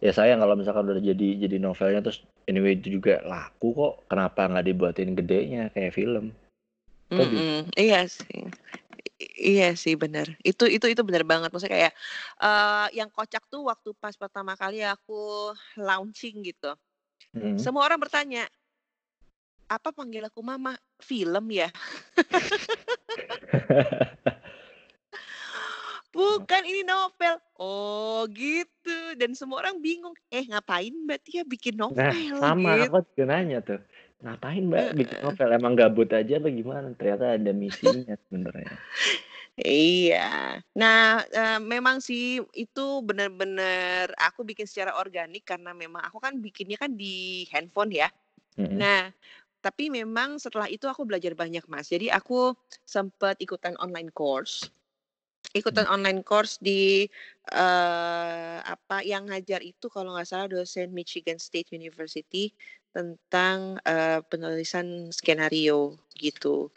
ya 0.00 0.12
sayang 0.16 0.40
kalau 0.40 0.56
misalkan 0.56 0.88
udah 0.88 1.04
jadi 1.04 1.28
jadi 1.44 1.56
novelnya 1.60 2.00
terus 2.00 2.24
anyway 2.48 2.80
itu 2.80 2.96
juga 3.00 3.20
laku 3.28 3.76
kok, 3.76 4.08
kenapa 4.08 4.48
nggak 4.48 4.64
dibuatin 4.64 5.12
gedenya 5.12 5.68
kayak 5.76 5.92
film? 5.92 6.32
Bi 7.18 7.22
Mhm, 7.22 7.70
iya 7.78 7.98
sih. 8.10 8.42
I 9.22 9.26
iya 9.56 9.66
sih 9.78 9.94
bener, 10.02 10.26
itu 10.48 10.64
itu 10.66 10.86
itu 10.92 11.02
bener 11.08 11.22
banget, 11.30 11.48
maksudnya 11.52 11.74
kayak, 11.78 11.92
eee, 12.42 12.86
yang 13.00 13.10
kocak 13.14 13.42
tuh 13.52 13.62
waktu 13.70 13.90
pas 14.02 14.14
pertama 14.18 14.52
kali 14.58 14.82
aku 14.84 15.52
launching 15.78 16.42
gitu, 16.46 16.74
Mhm. 17.34 17.58
semua 17.60 17.82
orang 17.88 18.00
bertanya 18.02 18.46
"Apa 19.70 19.96
panggil 19.96 20.28
aku 20.28 20.44
mama? 20.44 20.76
Film 21.00 21.48
ya?" 21.48 21.72
"Bukan, 26.14 26.62
ini 26.62 26.86
novel." 26.86 27.42
"Oh 27.58 28.22
gitu," 28.30 29.18
dan 29.18 29.34
semua 29.34 29.66
orang 29.66 29.82
bingung, 29.82 30.14
"Eh 30.30 30.46
ngapain 30.46 30.94
Mbak 30.94 31.20
Tia 31.26 31.42
bikin 31.42 31.74
Nah 31.92 32.08
novel?" 32.14 32.40
sama, 32.40 32.54
Gitu. 32.54 32.84
aku 32.88 32.98
juga 33.12 33.24
nanya 33.28 33.58
tuh, 33.60 33.80
"Ngapain 34.24 34.64
Mbak 34.64 34.86
bikin 34.96 35.18
novel? 35.20 35.48
Emang 35.52 35.76
gabut 35.76 36.08
aja 36.10 36.40
apa 36.40 36.48
gimana?" 36.48 36.88
Ternyata 36.96 37.36
ada 37.36 37.52
misinya 37.52 38.16
sebenarnya. 38.26 38.76
Iya. 39.60 40.58
Nah, 40.74 41.22
eee, 41.30 41.58
memang 41.62 42.02
sih 42.02 42.42
itu 42.58 42.86
bener-bener 43.06 44.10
aku 44.18 44.42
bikin 44.42 44.66
secara 44.66 44.98
organik 44.98 45.46
karena 45.46 45.70
memang 45.70 46.02
aku 46.02 46.18
kan 46.18 46.34
bikinnya 46.42 46.74
kan 46.74 46.90
di 46.98 47.46
handphone 47.54 47.94
ya. 47.94 48.10
Mhm. 48.58 48.74
Nah, 48.82 49.14
tapi 49.62 49.88
memang 49.94 50.42
setelah 50.42 50.66
itu 50.66 50.90
aku 50.90 51.06
belajar 51.06 51.32
banyak 51.38 51.62
Mas, 51.70 51.86
jadi 51.86 52.10
aku 52.12 52.52
sempet 52.82 53.38
ikutan 53.38 53.78
online 53.78 54.10
course. 54.10 54.66
Ikutan 55.54 55.86
online 55.86 56.26
course 56.26 56.58
di, 56.58 57.06
eee, 57.54 58.56
apa, 58.58 59.06
yang 59.06 59.30
ngajar 59.30 59.62
itu 59.62 59.86
kalau 59.86 60.18
nggak 60.18 60.26
salah 60.26 60.50
dosen 60.50 60.90
Michigan 60.90 61.38
State 61.38 61.70
University 61.70 62.50
tentang, 62.94 63.76
eee, 63.84 64.22
penulisan 64.30 65.10
skenario 65.12 65.98
gitu. 66.16 66.70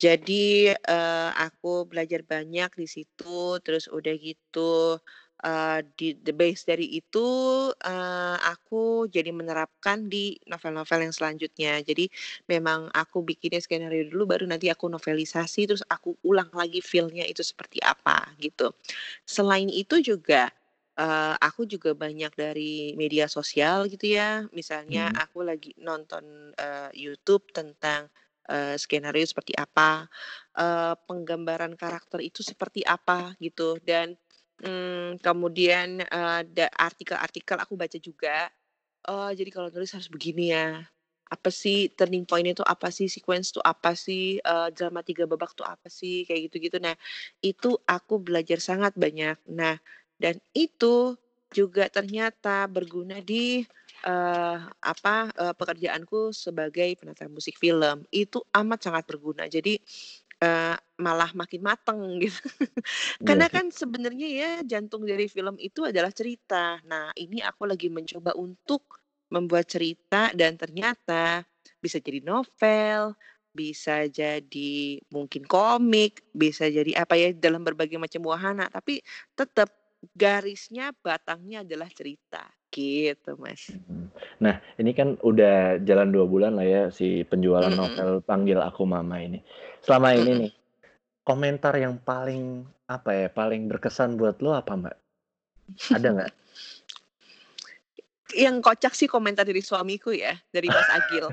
Jadi, 0.00 0.70
eee, 0.74 1.30
aku 1.36 1.86
belajar 1.90 2.22
banyak 2.26 2.70
di 2.78 2.86
situ, 2.90 3.58
terus 3.66 3.86
udah 3.90 4.14
gitu, 4.18 4.98
eee, 5.44 5.78
di 5.98 6.08
the 6.22 6.32
base 6.34 6.64
dari 6.66 6.86
itu, 6.98 7.28
eee, 7.82 8.36
aku 8.54 9.06
jadi 9.10 9.30
menerapkan 9.34 10.06
di 10.10 10.38
novel-novel 10.50 11.10
yang 11.10 11.14
selanjutnya. 11.16 11.80
Jadi 11.84 12.06
memang 12.50 12.90
aku 12.94 13.22
bikinnya 13.26 13.60
skenario 13.62 14.06
dulu 14.10 14.24
baru 14.38 14.44
nanti 14.50 14.68
aku 14.72 14.86
novelisasi, 14.90 15.66
terus 15.70 15.84
aku 15.90 16.16
ulang 16.26 16.50
lagi 16.54 16.80
feel-nya 16.84 17.26
itu 17.28 17.42
seperti 17.46 17.78
apa 17.84 18.30
gitu. 18.42 18.72
Selain 19.28 19.68
itu 19.70 20.00
juga, 20.04 20.50
eee, 20.98 21.34
aku 21.40 21.64
juga 21.70 21.94
banyak 21.96 22.32
dari 22.36 22.92
media 22.98 23.26
sosial 23.30 23.86
gitu 23.92 24.06
ya, 24.18 24.44
misalnya 24.54 25.08
Mhm. 25.08 25.14
aku 25.14 25.42
lagi 25.46 25.72
nonton, 25.80 26.52
eee, 26.58 26.90
YouTube 27.08 27.48
tentang, 27.54 28.10
eee, 28.50 28.74
skenario 28.80 29.24
seperti 29.26 29.54
apa, 29.56 30.06
eee, 30.58 30.94
penggambaran 31.08 31.74
karakter 31.78 32.20
itu 32.24 32.42
seperti 32.44 32.82
apa 32.86 33.34
gitu. 33.42 33.78
Dan, 33.82 34.14
mmm, 34.62 35.18
kemudian, 35.22 36.02
eee, 36.04 36.40
da 36.52 36.66
artikel-artikel 36.74 37.56
aku 37.62 37.74
baca 37.78 37.98
juga, 38.02 38.50
oh 39.10 39.30
jadi 39.34 39.50
kalau 39.54 39.68
nulis 39.74 39.92
harus 39.96 40.08
begini 40.12 40.52
ya, 40.54 40.84
apa 41.28 41.50
sih 41.52 41.92
turning 41.96 42.24
point-nya 42.28 42.54
itu 42.58 42.64
apa 42.66 42.88
sih, 42.94 43.08
sequence 43.12 43.52
tuh 43.56 43.62
apa 43.64 43.92
sih, 43.98 44.40
eee, 44.42 44.68
drama 44.76 45.00
3 45.04 45.24
babak 45.30 45.52
tuh 45.58 45.66
apa 45.68 45.88
sih, 45.92 46.24
kayak 46.28 46.48
gitu-gitu. 46.52 46.78
Nah, 46.82 46.96
itu 47.44 47.76
aku 47.88 48.20
belajar 48.22 48.58
sangat 48.62 48.94
banyak. 48.98 49.36
Nah, 49.52 49.76
dan 50.20 50.36
itu 50.54 51.16
juga 51.54 51.88
ternyata 51.88 52.68
berguna 52.68 53.18
di, 53.24 53.64
eee, 54.04 54.58
apa, 54.84 55.32
eee, 55.32 55.54
pekerjaanku 55.56 56.30
sebagai 56.36 56.92
penata 57.00 57.24
musik 57.30 57.56
film, 57.56 58.04
itu 58.12 58.42
amat 58.52 58.80
sangat 58.90 59.04
berguna. 59.08 59.48
Jadi, 59.48 59.80
eee, 60.42 60.76
malah 61.00 61.30
makin 61.36 61.62
mateng 61.64 62.00
gitu. 62.22 62.42
Iya 63.20 63.42
Karena 63.42 63.46
sih. 63.50 63.60
kan 63.60 63.70
sebenarnya 63.72 64.28
ya 64.28 64.50
jantung 64.66 65.06
dari 65.06 65.26
film 65.30 65.56
itu 65.60 65.86
adalah 65.86 66.10
cerita. 66.14 66.78
Nah, 66.86 67.10
ini 67.18 67.40
aku 67.42 67.64
lagi 67.70 67.88
mencoba 67.92 68.34
untuk 68.38 69.00
membuat 69.30 69.68
cerita 69.68 70.32
dan 70.34 70.56
ternyata 70.56 71.44
bisa 71.84 72.00
jadi 72.00 72.24
novel, 72.24 73.14
bisa 73.52 74.06
jadi 74.08 75.00
mungkin 75.12 75.44
komik, 75.46 76.24
bisa 76.32 76.66
jadi 76.70 76.96
apa 77.02 77.14
ya, 77.18 77.30
dalam 77.36 77.62
berbagai 77.66 77.98
macam 78.00 78.22
wahana, 78.26 78.66
tapi 78.72 79.02
tetep 79.36 79.68
garisnya, 80.14 80.94
batangnya 81.02 81.66
adalah 81.66 81.90
cerita, 81.90 82.42
gitu 82.70 83.34
Mas. 83.38 83.74
Mhm. 83.74 84.06
Nah, 84.38 84.62
ini 84.78 84.94
kan 84.94 85.18
udah 85.20 85.82
jalan 85.82 86.14
2 86.14 86.24
bulan 86.26 86.54
lah 86.54 86.66
ya 86.66 86.82
si 86.94 87.26
penjualan 87.26 87.70
Mhm. 87.70 87.78
novel 87.78 88.10
Panggil 88.22 88.58
Aku 88.62 88.86
Mama 88.86 89.18
ini. 89.18 89.42
Selama 89.82 90.14
ini 90.14 90.30
Mhm. 90.30 90.40
nih, 90.46 90.52
komentar 91.26 91.74
yang 91.76 91.98
paling, 91.98 92.62
apa 92.86 93.10
ya, 93.12 93.28
paling 93.28 93.66
berkesan 93.68 94.16
buat 94.16 94.38
lo 94.40 94.54
apa 94.54 94.72
Mbak? 94.78 94.96
Ada 95.92 96.08
nggak? 96.14 96.32
Yang 98.28 98.56
kocak 98.60 98.92
sih 98.92 99.08
komentar 99.08 99.48
dari 99.48 99.64
suamiku 99.64 100.12
ya, 100.12 100.36
dari 100.52 100.68
Mas 100.68 100.88
Agil. 100.92 101.32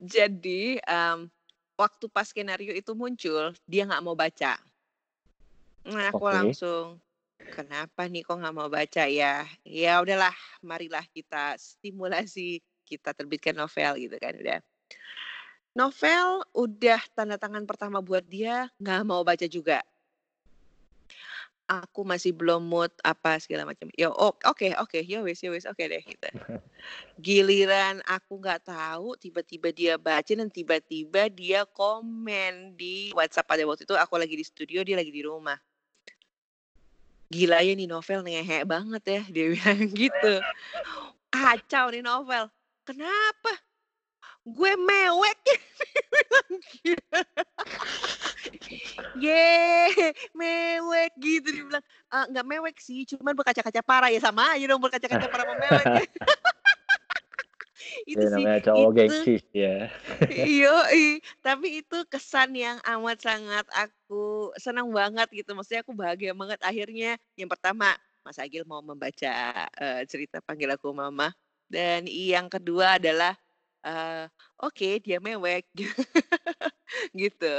Jadi, 0.00 0.80
mmm, 0.80 1.28
waktu 1.76 2.04
pas 2.08 2.24
skenario 2.24 2.72
itu 2.72 2.96
muncul, 2.96 3.52
dia 3.68 3.84
nggak 3.84 4.02
mau 4.02 4.16
baca. 4.16 4.56
Nah, 5.86 6.14
aku 6.14 6.30
Oke. 6.30 6.30
langsung, 6.30 7.02
"Kenapa 7.50 8.06
nih 8.06 8.22
kok 8.22 8.38
nggak 8.38 8.54
mau 8.54 8.70
baca 8.70 9.02
ya?" 9.10 9.42
"Ya 9.66 9.98
udahlah, 9.98 10.34
marilah 10.62 11.02
kita 11.10 11.58
stimulasi, 11.58 12.62
kita 12.86 13.10
terbitkan 13.18 13.58
novel," 13.58 13.98
gitu 13.98 14.14
kan, 14.22 14.34
udah. 14.38 14.62
Novel 15.76 16.44
udah 16.52 17.00
tanda 17.16 17.40
tangan 17.40 17.64
pertama 17.64 18.04
buat 18.04 18.20
dia, 18.28 18.68
nggak 18.76 19.00
mau 19.08 19.24
baca 19.24 19.48
juga. 19.48 19.80
Aku 21.70 22.02
masih 22.02 22.34
belum 22.34 22.58
mood, 22.66 22.90
apa 23.06 23.38
segala 23.38 23.62
macam, 23.62 23.86
ya 23.94 24.10
ok 24.10 24.42
oke 24.50 24.66
oke, 24.82 24.98
ya 25.06 25.22
wis 25.22 25.38
ya 25.46 25.48
wis, 25.54 25.62
oke 25.70 25.78
deh 25.86 26.02
gitu. 26.02 26.26
Giliran 27.20 28.00
aku 28.08 28.38
nggak 28.42 28.66
tahu, 28.70 29.16
tiba-tiba 29.20 29.70
dia 29.74 29.94
baca 30.00 30.32
dan 30.32 30.50
tiba-tiba 30.50 31.28
dia 31.32 31.64
komen 31.68 32.74
di 32.78 33.12
WhatsApp, 33.16 33.48
pada 33.50 33.62
waktu 33.68 33.84
itu 33.88 33.94
aku 33.96 34.14
lagi 34.20 34.34
di 34.38 34.46
studio, 34.46 34.80
dia 34.86 34.96
lagi 34.98 35.12
di 35.14 35.22
rumah. 35.24 35.58
"Gila 37.32 37.58
ya 37.66 37.72
nih 37.78 37.88
novel 37.88 38.20
ngehe 38.26 38.58
banget 38.68 39.02
ya," 39.14 39.22
dia 39.34 39.44
bilang 39.56 39.80
gitu. 40.00 40.32
"Kacau 41.34 41.86
nih 41.94 42.02
novel." 42.04 42.44
"Kenapa?" 42.88 43.52
"Gue 44.46 44.72
mewek," 44.78 45.38
bilang 46.14 46.50
gitu. 46.84 47.20
"Yeh, 49.16 50.12
mewek," 50.36 51.12
gitu 51.20 51.48
dia 51.52 51.64
bilang, 51.68 51.84
eee, 52.12 52.24
"nggak 52.32 52.46
mewek 52.48 52.76
sih, 52.80 53.04
cuman 53.10 53.34
berkaca-kaca 53.36 53.82
parah." 53.84 54.10
Ya 54.12 54.20
sama 54.24 54.56
aja 54.56 54.64
dong 54.70 54.80
berkaca-kaca 54.82 55.26
parah 55.28 55.44
sama 55.48 55.56
mewek. 55.60 55.88
Ya 58.14 58.20
Itu 58.20 58.26
sih, 58.28 58.44
namanya 58.44 58.58
cowok 58.64 58.90
itu 58.90 58.98
gengsi 58.98 59.34
ya. 59.56 59.88
tapi 61.44 61.82
itu 61.84 61.98
kesan 62.08 62.54
yang 62.56 62.78
amat 62.84 63.18
sangat 63.22 63.66
aku 63.74 64.50
senang 64.60 64.88
banget 64.94 65.28
gitu, 65.34 65.52
maksudnya 65.56 65.82
aku 65.84 65.92
bahagia 65.96 66.32
banget 66.36 66.60
akhirnya 66.62 67.18
yang 67.38 67.50
pertama, 67.50 67.94
Mas 68.24 68.38
Agil 68.38 68.62
mau 68.68 68.80
membaca, 68.84 69.66
eee, 69.82 70.02
cerita 70.08 70.38
Panggil 70.44 70.70
Aku 70.74 70.94
Mama, 70.94 71.34
dan 71.68 72.06
yang 72.06 72.46
kedua 72.48 72.96
adalah, 73.02 73.34
eee, 73.84 74.26
oke 74.62 74.88
dia 75.04 75.18
mewek, 75.20 75.66
gitu. 77.16 77.54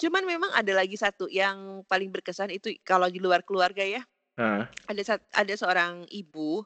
Cuman 0.00 0.24
memang 0.26 0.50
ada 0.56 0.72
lagi 0.74 0.96
satu 0.98 1.28
yang 1.30 1.84
paling 1.86 2.10
berkesan 2.14 2.50
itu 2.54 2.74
kalau 2.86 3.08
di 3.12 3.20
luar 3.22 3.42
keluarga 3.46 3.84
ya, 3.84 4.02
Heeh. 4.38 4.66
ada 4.90 5.02
ada 5.34 5.54
seorang 5.54 6.06
ibu 6.10 6.64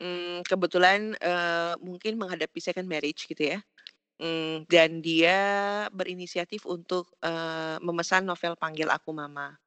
Mmm, 0.00 0.40
kebetulan, 0.48 1.12
eee, 1.20 1.76
mungkin 1.84 2.16
menghadapi 2.16 2.56
second 2.56 2.88
marriage 2.88 3.28
gitu 3.28 3.52
ya, 3.52 3.58
mmm, 4.20 4.64
dan 4.68 5.00
dia 5.04 5.38
berinisiatif 5.92 6.64
untuk, 6.68 7.12
eee, 7.24 7.78
memesan 7.84 8.24
novel 8.28 8.54
Panggil 8.58 8.88
Aku 8.92 9.12
Mama. 9.12 9.58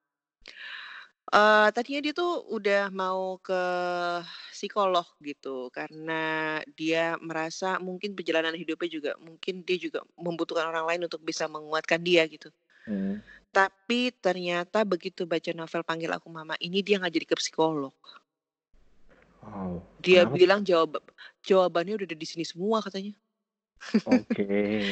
Eee, 1.31 1.71
tadinya 1.71 2.03
dia 2.03 2.11
tuh 2.13 2.43
udah 2.51 2.91
mau 2.91 3.39
ke 3.39 3.55
psikolog 4.51 5.07
gitu, 5.23 5.71
karena 5.71 6.59
dia 6.75 7.15
merasa 7.23 7.79
mungkin 7.79 8.11
perjalanan 8.11 8.51
hidupnya 8.59 8.89
juga 8.91 9.11
mungkin 9.23 9.63
dia 9.63 9.77
juga 9.79 10.03
membutuhkan 10.19 10.67
orang 10.67 10.83
lain 10.89 11.01
untuk 11.07 11.23
bisa 11.23 11.47
menguatkan 11.47 12.03
dia 12.03 12.27
gitu. 12.27 12.51
Mhm. 12.87 13.23
Tapi 13.53 14.09
ternyata 14.17 14.81
begitu 14.81 15.29
baca 15.29 15.53
novel 15.53 15.85
Panggil 15.85 16.09
Aku 16.17 16.25
Mama 16.33 16.57
ini 16.57 16.81
dia 16.81 16.97
nggak 16.97 17.13
jadi 17.13 17.27
ke 17.29 17.35
psikolog. 17.37 17.93
Wow, 19.43 19.83
Dia 20.03 20.23
kenapa? 20.23 20.35
bilang 20.39 20.61
jawab 20.63 20.99
jawabannya 21.43 21.93
udah 21.99 22.07
ada 22.07 22.17
di 22.17 22.27
sini 22.27 22.43
semua 22.47 22.79
katanya. 22.79 23.13
Oke 24.07 24.43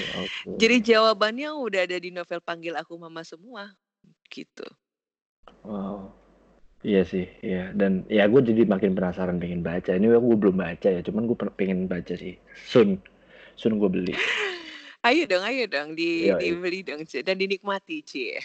Jadi 0.61 0.75
oke. 0.83 0.87
jawabannya 0.91 1.49
udah 1.55 1.81
ada 1.87 1.97
di 1.97 2.09
novel 2.11 2.39
Panggil 2.43 2.75
Aku 2.79 2.99
Mama 2.99 3.23
semua, 3.23 3.71
gitu. 4.27 4.67
Wow, 5.65 6.11
iya 6.81 7.01
sih, 7.05 7.25
iya, 7.45 7.69
dan 7.73 8.05
ya 8.09 8.25
gue 8.29 8.41
jadi 8.41 8.65
makin 8.65 8.93
penasaran 8.97 9.37
pengen 9.37 9.61
baca. 9.61 9.93
Ini 9.93 10.09
gue 10.09 10.37
belum 10.37 10.57
baca 10.57 10.89
ya, 10.89 11.01
cuman 11.05 11.25
gue 11.29 11.37
pengen 11.57 11.85
baca 11.85 12.13
sih, 12.17 12.37
soon 12.65 12.97
soon 13.57 13.77
gue 13.77 13.89
beli. 13.89 14.13
Ayo 15.07 15.25
dong 15.25 15.41
ayo 15.41 15.65
dong, 15.65 15.97
di 15.97 16.29
Yoi. 16.29 16.53
dibeli 16.53 16.85
dong, 16.85 17.01
Ci, 17.09 17.25
dan 17.25 17.41
dinikmati, 17.41 18.05
Cie. 18.05 18.37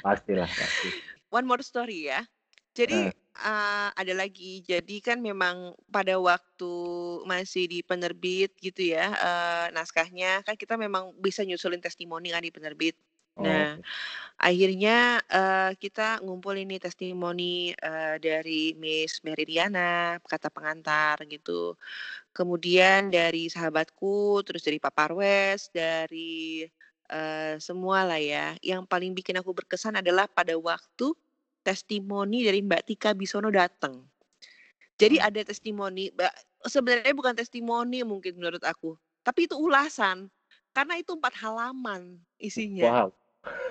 Pastilah, 0.00 0.48
pasti. 0.56 0.88
One 1.36 1.44
more 1.44 1.60
story 1.60 2.08
ya. 2.08 2.24
Jadi, 2.72 2.96
Heeh. 2.96 3.19
Eee, 3.38 3.88
ada 3.94 4.12
lagi, 4.16 4.62
jadi 4.66 4.96
kan 5.04 5.18
memang 5.22 5.74
pada 5.90 6.16
waktu 6.18 6.72
masih 7.28 7.66
di 7.70 7.80
penerbit 7.86 8.54
gitu 8.58 8.94
ya, 8.96 9.12
eee, 9.14 9.66
naskahnya, 9.76 10.42
kan 10.46 10.54
kita 10.58 10.74
memang 10.80 11.14
bisa 11.18 11.42
nyusulin 11.46 11.80
testimoni 11.82 12.30
kan 12.34 12.42
di 12.44 12.50
penerbit. 12.54 12.96
Nah, 13.40 13.72
Oke. 13.72 13.84
akhirnya, 14.40 15.20
eee, 15.30 15.70
kita 15.80 16.20
ngumpulin 16.24 16.66
nih 16.70 16.80
testimoni, 16.82 17.72
eee, 17.76 18.16
dari 18.22 18.74
Miss 18.78 19.20
Meridiana, 19.26 20.18
kata 20.24 20.48
pengantar 20.52 21.22
gitu. 21.30 21.76
Kemudian 22.36 23.10
dari 23.12 23.48
sahabatku, 23.50 24.42
terus 24.46 24.62
dari 24.66 24.78
Pak 24.82 24.94
Parwes, 24.94 25.68
dari, 25.74 26.64
eee, 27.10 27.54
semualah 27.62 28.20
ya. 28.22 28.46
Yang 28.62 28.82
paling 28.90 29.12
bikin 29.18 29.38
aku 29.42 29.52
berkesan 29.56 29.98
adalah 30.00 30.26
pada 30.30 30.54
waktu 30.58 31.14
testimoni 31.60 32.44
dari 32.44 32.64
Mbak 32.64 32.82
Tika 32.88 33.10
Bisono 33.12 33.52
dateng. 33.52 34.04
Jadi 35.00 35.16
Oh. 35.16 35.26
ada 35.32 35.40
testimoni, 35.40 36.12
sebenarnya 36.68 37.16
bukan 37.16 37.32
testimoni 37.32 38.04
mungkin 38.04 38.36
menurut 38.36 38.60
aku, 38.60 39.00
tapi 39.24 39.48
itu 39.48 39.56
ulasan, 39.56 40.28
karena 40.76 41.00
itu 41.00 41.16
4 41.16 41.32
halaman 41.40 42.20
isinya. 42.36 43.08
Wow. 43.08 43.08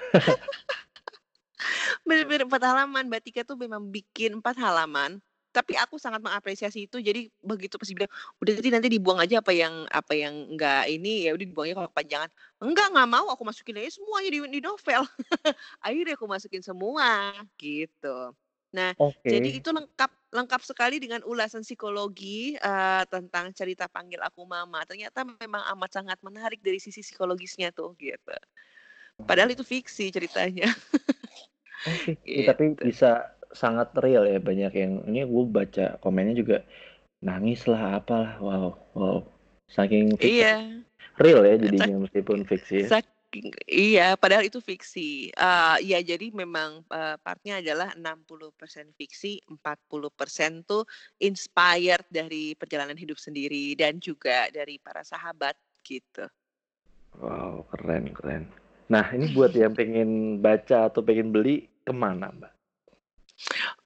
Bener-bener 2.07 2.49
4 2.49 2.65
halaman, 2.65 3.05
Mbak 3.05 3.21
Tika 3.29 3.41
tuh 3.45 3.61
memang 3.61 3.93
bikin 3.93 4.41
4 4.41 4.57
halaman, 4.57 5.21
tapi 5.53 5.73
aku 5.79 5.97
sangat 6.01 6.21
mengapresiasi 6.23 6.85
itu. 6.89 6.97
Jadi 7.01 7.29
begitu 7.43 7.75
pas 7.81 7.87
dibilang, 7.89 8.11
"Udah 8.41 8.53
jadi 8.59 8.69
nanti 8.77 8.87
dibuang 8.93 9.19
aja 9.23 9.41
apa 9.43 9.51
yang 9.55 9.85
apa 9.89 10.13
yang 10.17 10.35
enggak 10.55 10.85
ini, 10.91 11.27
ya 11.29 11.33
udah 11.37 11.45
dibuang 11.47 11.67
aja 11.71 11.75
kalau 11.81 11.89
kepanjangan." 11.93 12.29
"Enggak, 12.63 12.87
nggak 12.95 13.09
mau, 13.09 13.27
aku 13.33 13.43
masukin 13.47 13.77
aja 13.81 13.91
semuanya 13.99 14.29
di 14.33 14.39
di 14.57 14.61
novel." 14.63 15.01
Akhirnya 15.85 16.15
aku 16.19 16.25
masukin 16.29 16.61
semua, 16.65 17.33
gitu. 17.61 18.33
Nah, 18.75 18.93
jadi 19.27 19.49
Oke. 19.49 19.63
itu 19.63 19.69
lengkap 19.73 20.11
lengkap 20.35 20.61
sekali 20.65 20.97
dengan 21.01 21.21
ulasan 21.25 21.65
psikologi, 21.65 22.53
eee, 22.59 23.03
tentang 23.09 23.49
cerita 23.57 23.87
Panggil 23.89 24.21
Aku 24.25 24.45
Mama. 24.45 24.85
Ternyata 24.85 25.25
memang 25.25 25.63
amat 25.77 25.91
sangat 26.01 26.19
menarik 26.25 26.61
dari 26.65 26.77
sisi 26.83 27.01
psikologisnya 27.05 27.71
tuh, 27.73 27.95
gitu. 27.97 28.33
Padahal 29.27 29.51
itu 29.55 29.63
fiksi 29.67 30.11
ceritanya. 30.13 30.67
Oke, 31.87 32.19
ya 32.27 32.43
tapi 32.43 32.75
Gitu. 32.75 32.83
bisa 32.83 33.38
sangat 33.53 33.91
real 33.99 34.23
ya, 34.25 34.37
banyak 34.41 34.73
yang 34.75 34.93
ini 35.09 35.25
gue 35.25 35.45
baca 35.49 35.85
komennya 36.01 36.35
juga 36.37 36.57
nangislah, 37.25 37.99
apalah, 37.99 38.39
wow 38.39 38.71
wow, 38.95 39.19
saking 39.67 40.15
fik 40.15 40.39
apa, 40.39 40.45
Iya. 40.45 40.53
real 41.19 41.41
ya 41.43 41.55
jadinya 41.59 41.95
meskipun 42.07 42.47
fiksi 42.47 42.75
ya. 42.85 42.87
saking 42.89 43.51
iya, 43.69 44.07
padahal 44.17 44.47
itu 44.47 44.57
fiksi. 44.63 45.29
Eee, 45.35 45.75
ya 45.85 45.99
jadi 46.01 46.33
memang, 46.33 46.81
eee, 46.89 47.15
part-nya 47.21 47.61
adalah 47.61 47.93
60% 47.93 48.89
fiksi, 48.97 49.37
40% 49.45 50.65
tuh 50.65 50.87
inspired 51.21 52.07
dari 52.09 52.55
perjalanan 52.57 52.97
hidup 52.97 53.19
sendiri 53.21 53.75
dan 53.77 54.01
juga 54.01 54.49
dari 54.49 54.81
para 54.81 55.03
sahabat, 55.05 55.53
gitu. 55.85 56.25
Wow, 57.19 57.67
keren 57.73 58.13
keren. 58.13 58.43
Nah, 58.89 59.05
ini 59.13 59.29
buat 59.29 59.53
yang 59.53 59.73
pengen 59.77 60.41
baca 60.41 60.89
atau 60.89 61.05
pengen 61.05 61.29
beli, 61.29 61.69
ke 61.85 61.93
mana, 61.93 62.29
Mbak? 62.33 62.58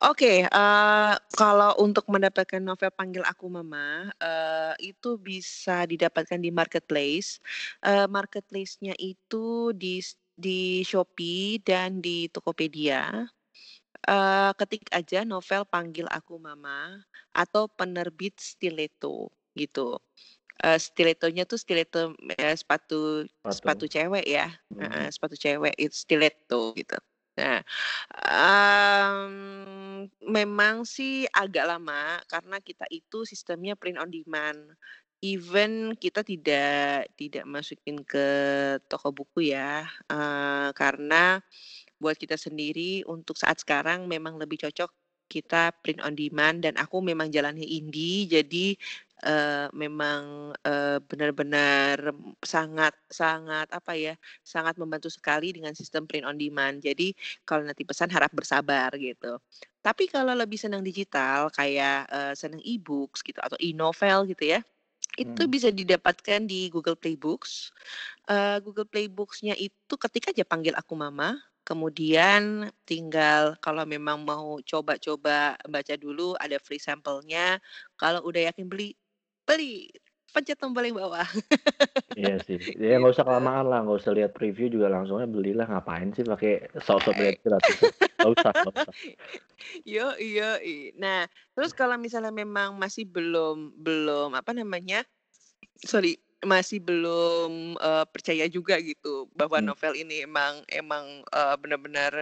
Oke, 0.03 0.43
eee, 0.43 1.13
kalau 1.39 1.71
untuk 1.79 2.03
mendapatkan 2.11 2.59
novel 2.59 2.91
Panggil 2.91 3.23
Aku 3.23 3.47
Mama, 3.47 4.11
eee, 4.19 4.91
itu 4.91 5.15
bisa 5.21 5.87
didapatkan 5.87 6.39
di 6.43 6.51
marketplace. 6.51 7.39
Eee, 7.85 8.03
marketplace-nya 8.11 8.97
itu 8.99 9.71
di 9.71 10.03
s 10.03 10.19
di 10.35 10.83
Shopee 10.83 11.61
dan 11.63 12.01
di 12.03 12.27
Tokopedia. 12.33 13.31
Eee, 14.07 14.51
ketik 14.59 14.89
aja 14.93 15.23
novel 15.27 15.63
Panggil 15.69 16.07
Aku 16.11 16.37
Mama 16.41 17.01
atau 17.35 17.67
penerbit 17.71 18.35
Stiletto, 18.39 19.31
gitu. 19.57 19.99
Eee, 20.63 20.79
Stiletto-nya 20.81 21.43
tuh 21.49 21.59
stiletto, 21.61 22.13
eee, 22.39 22.55
sepatu 22.59 23.25
sepatu 23.49 23.85
Sepatu. 23.85 23.91
cewek 23.91 24.25
ya, 24.27 24.47
heeh, 24.81 25.07
Mhm. 25.07 25.13
sepatu 25.13 25.35
cewek, 25.39 25.73
itu 25.79 25.95
stiletto 25.95 26.71
gitu. 26.79 26.97
Nah, 27.39 27.61
mmm, 28.13 29.82
memang 30.23 30.83
sih 30.87 31.25
agak 31.31 31.65
lama 31.69 32.19
karena 32.31 32.57
kita 32.63 32.85
itu 32.91 33.23
sistemnya 33.27 33.75
print 33.79 33.99
on 34.01 34.09
demand. 34.11 34.59
Even 35.23 35.95
kita 35.95 36.19
tidak 36.27 37.07
tidak 37.15 37.45
masukin 37.47 38.03
ke 38.03 38.27
toko 38.91 39.09
buku 39.15 39.55
ya, 39.55 39.87
eee, 40.11 40.69
karena 40.75 41.39
buat 42.01 42.17
kita 42.19 42.35
sendiri 42.39 43.03
untuk 43.07 43.37
saat 43.39 43.59
sekarang 43.63 44.05
memang 44.09 44.37
lebih 44.41 44.61
cocok 44.67 44.91
kita 45.31 45.73
print 45.81 46.01
on 46.05 46.13
demand 46.17 46.61
dan 46.65 46.75
aku 46.77 47.01
memang 47.01 47.29
jalannya 47.33 47.65
indie 47.65 48.27
jadi, 48.29 48.77
eee, 49.23 49.67
memang, 49.73 50.53
eee, 50.67 50.99
benar-benar 51.07 52.11
sangat 52.43 52.93
sangat 53.09 53.67
apa 53.73 53.93
ya, 53.97 54.13
sangat 54.45 54.75
membantu 54.77 55.07
sekali 55.11 55.55
dengan 55.55 55.73
sistem 55.73 56.05
print 56.09 56.27
on 56.27 56.37
demand. 56.37 56.83
Jadi 56.83 57.15
kalau 57.47 57.63
nanti 57.67 57.83
pesan 57.87 58.11
harap 58.13 58.31
bersabar 58.35 58.91
gitu. 58.99 59.39
Tapi 59.83 60.07
kalau 60.11 60.35
lebih 60.37 60.59
senang 60.59 60.83
digital 60.85 61.49
kayak, 61.55 62.07
eee, 62.11 62.33
senang 62.37 62.61
e-books 62.63 63.23
gitu 63.25 63.39
atau 63.43 63.57
e-novel 63.59 64.27
gitu 64.31 64.43
ya, 64.55 64.59
itu 65.19 65.43
Mhm. 65.43 65.49
bisa 65.49 65.69
didapatkan 65.73 66.41
di 66.49 66.69
Google 66.73 66.97
Play 66.97 67.15
Books. 67.19 67.71
Eee, 68.29 68.57
Google 68.65 68.87
Play 68.89 69.07
Books-nya 69.11 69.55
itu 69.59 69.95
ketik 69.99 70.31
aja 70.33 70.43
Panggil 70.47 70.75
Aku 70.79 70.95
Mama, 70.97 71.37
kemudian 71.67 72.71
tinggal 72.87 73.55
kalau 73.63 73.83
memang 73.87 74.23
mau 74.23 74.59
coba-coba 74.63 75.55
baca 75.67 75.95
dulu 75.99 76.35
ada 76.39 76.57
free 76.61 76.81
sampel-nya, 76.81 77.59
kalau 77.99 78.23
udah 78.27 78.51
yakin 78.51 78.67
beli, 78.71 78.95
beli, 79.47 79.89
pencet 80.33 80.57
tombol 80.59 80.85
yang 80.87 80.97
bawah. 80.99 81.27
Iya 82.19 82.31
sih, 82.45 82.57
ya 82.81 82.93
nggak 82.99 83.13
usah 83.13 83.25
Gitu. 83.25 83.27
kelamaan 83.27 83.65
lah, 83.69 83.77
nggak 83.81 83.97
usah 84.01 84.13
lihat 84.17 84.31
preview 84.37 84.65
juga 84.75 84.87
langsung 84.93 85.15
aja 85.17 85.29
belilah, 85.35 85.65
ngapain 85.69 86.09
sih 86.15 86.21
pakai 86.31 86.51
sok-sok 86.85 87.15
Ay 87.15 87.25
lihat 87.25 87.35
gratisnya, 87.45 87.89
nggak 88.21 88.31
usah 88.37 88.51
nggak 88.61 88.73
usah. 88.79 88.93
Yoi 89.87 90.25
yoi. 90.39 90.75
Nah, 90.99 91.27
terus 91.55 91.71
kalau 91.75 91.95
misalnya 91.99 92.31
memang 92.33 92.75
masih 92.79 93.07
belum 93.07 93.75
belum 93.79 94.35
apa 94.35 94.51
namanya, 94.55 95.03
sorry, 95.83 96.19
masih 96.45 96.79
belum, 96.83 97.77
eee, 97.79 98.05
percaya 98.13 98.45
juga 98.51 98.77
gitu 98.83 99.27
bahwa 99.35 99.59
Mmm. 99.59 99.73
novel 99.73 99.93
ini 99.97 100.25
emang 100.27 100.63
emang, 100.71 101.23
eee, 101.31 101.55
benar-benar, 101.61 102.13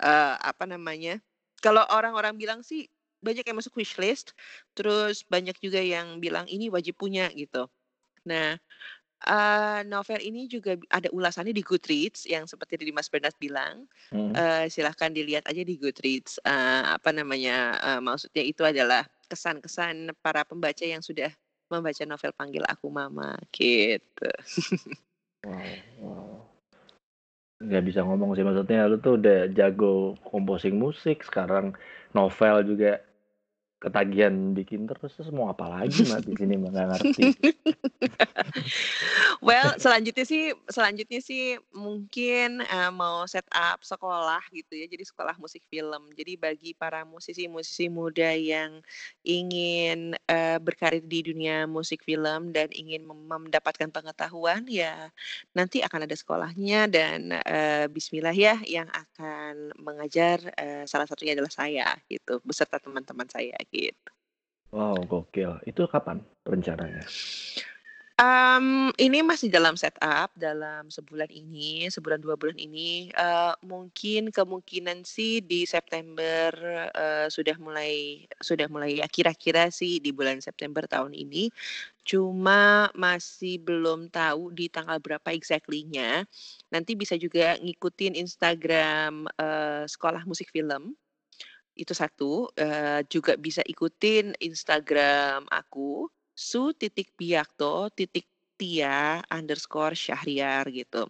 eee, 0.00 0.34
apa 0.40 0.64
namanya, 0.68 1.20
kalau 1.64 1.84
orang-orang 1.92 2.36
bilang 2.40 2.60
sih 2.66 2.88
banyak 3.26 3.42
yang 3.42 3.58
masuk 3.58 3.74
wishlist, 3.82 4.32
terus 4.78 5.26
banyak 5.26 5.58
juga 5.58 5.82
yang 5.82 6.22
bilang 6.22 6.46
ini 6.46 6.70
wajib 6.70 6.94
punya 7.02 7.26
gitu. 7.34 7.66
Nah, 8.30 8.54
eee, 9.26 9.80
novel 9.88 10.20
ini 10.22 10.46
juga 10.50 10.76
ada 10.92 11.08
ulasannya 11.12 11.52
di 11.56 11.62
Goodreads 11.66 12.26
yang 12.30 12.46
seperti 12.46 12.78
tadi 12.80 12.92
Mas 12.94 13.10
Bernard 13.10 13.36
bilang, 13.42 13.86
Mhm. 14.14 14.34
eee, 14.38 14.64
silahkan 14.72 15.10
dilihat 15.10 15.44
aja 15.50 15.62
di 15.66 15.74
Goodreads, 15.80 16.38
eee, 16.46 16.82
apa 16.96 17.10
namanya, 17.16 17.78
eee, 17.82 18.00
maksudnya 18.04 18.44
itu 18.46 18.62
adalah 18.66 19.04
kesan-kesan 19.30 20.14
para 20.22 20.46
pembaca 20.46 20.84
yang 20.86 21.02
sudah 21.02 21.30
membaca 21.72 22.02
novel 22.06 22.32
Panggil 22.38 22.62
Aku 22.70 22.88
Mama, 22.94 23.34
gitu. 23.54 24.30
Wow 25.44 25.78
wow. 26.00 26.42
Nggak 27.62 27.84
bisa 27.88 28.00
ngomong 28.04 28.36
sih, 28.36 28.44
maksudnya 28.44 28.84
lu 28.84 29.00
tuh 29.00 29.16
udah 29.16 29.48
jago 29.56 30.12
composing 30.28 30.76
musik, 30.76 31.24
sekarang 31.24 31.72
novel 32.12 32.60
juga 32.68 33.00
ketagihan 33.86 34.34
bikin 34.50 34.90
terus 34.90 35.14
terus 35.14 35.30
mau 35.30 35.46
apa 35.46 35.70
lagi 35.70 36.02
mah 36.10 36.18
di 36.18 36.34
sini 36.34 36.58
nggak 36.58 36.86
ngerti. 36.90 37.22
well, 39.46 39.78
selanjutnya 39.78 40.26
sih 40.26 40.50
selanjutnya 40.66 41.22
sih 41.22 41.54
mungkin 41.70 42.66
uh, 42.66 42.90
mau 42.90 43.22
set 43.30 43.46
up 43.54 43.78
sekolah 43.86 44.42
gitu 44.50 44.74
ya. 44.74 44.90
Jadi 44.90 45.06
sekolah 45.06 45.38
musik 45.38 45.62
film. 45.70 46.10
Jadi 46.18 46.34
bagi 46.34 46.74
para 46.74 47.06
musisi-musisi 47.06 47.86
muda 47.86 48.34
yang 48.34 48.82
ingin 49.22 50.18
uh, 50.26 50.58
berkarir 50.58 51.06
di 51.06 51.22
dunia 51.22 51.70
musik 51.70 52.02
film 52.02 52.50
dan 52.50 52.66
ingin 52.74 53.06
mendapatkan 53.06 53.86
pengetahuan 53.94 54.66
ya 54.66 55.14
nanti 55.54 55.78
akan 55.78 56.10
ada 56.10 56.16
sekolahnya 56.18 56.90
dan 56.90 57.38
uh, 57.38 57.86
bismillah 57.86 58.34
ya 58.34 58.58
yang 58.66 58.90
akan 58.90 59.70
mengajar 59.78 60.42
uh, 60.58 60.82
salah 60.90 61.06
satunya 61.06 61.38
adalah 61.38 61.54
saya 61.54 61.94
gitu 62.10 62.42
beserta 62.42 62.82
teman-teman 62.82 63.30
saya 63.30 63.54
gitu. 63.70 63.75
Wow, 64.74 64.98
gokil. 65.08 65.62
Itu 65.64 65.88
kapan 65.88 66.20
rencananya? 66.44 67.06
Um, 68.16 68.96
ini 68.96 69.20
masih 69.20 69.52
dalam 69.52 69.76
setup 69.76 70.32
dalam 70.40 70.88
sebulan 70.88 71.28
ini, 71.28 71.84
sebulan 71.92 72.16
dua 72.24 72.32
bulan 72.32 72.56
ini, 72.56 73.12
uh, 73.12 73.52
mungkin 73.60 74.32
kemungkinan 74.32 75.04
sih 75.04 75.44
di 75.44 75.68
September, 75.68 76.48
uh, 76.96 77.28
sudah 77.28 77.60
mulai 77.60 78.24
sudah 78.40 78.72
mulai 78.72 79.04
ya 79.04 79.06
kira-kira 79.12 79.68
sih 79.68 80.00
di 80.00 80.16
bulan 80.16 80.40
September 80.40 80.88
tahun 80.88 81.12
ini. 81.12 81.52
Cuma 82.08 82.88
masih 82.96 83.60
belum 83.60 84.08
tahu 84.08 84.48
di 84.48 84.72
tanggal 84.72 84.96
berapa 84.96 85.36
exactly-nya. 85.36 86.24
Nanti 86.72 86.96
bisa 86.96 87.20
juga 87.20 87.60
ngikutin 87.60 88.16
Instagram, 88.16 89.28
uh, 89.36 89.84
Sekolah 89.84 90.24
Musik 90.24 90.48
Film. 90.48 90.96
Itu 91.76 91.92
satu, 91.92 92.48
uh, 92.56 93.00
juga 93.06 93.36
bisa 93.36 93.60
ikutin 93.60 94.32
Instagram 94.40 95.44
aku, 95.52 96.08
Su 96.36 96.72
titik 96.76 97.12
Biakto 97.16 97.92
titik 97.92 98.28
Tia 98.56 99.20
underscore 99.28 99.92
Syahriar 99.92 100.64
gitu. 100.72 101.08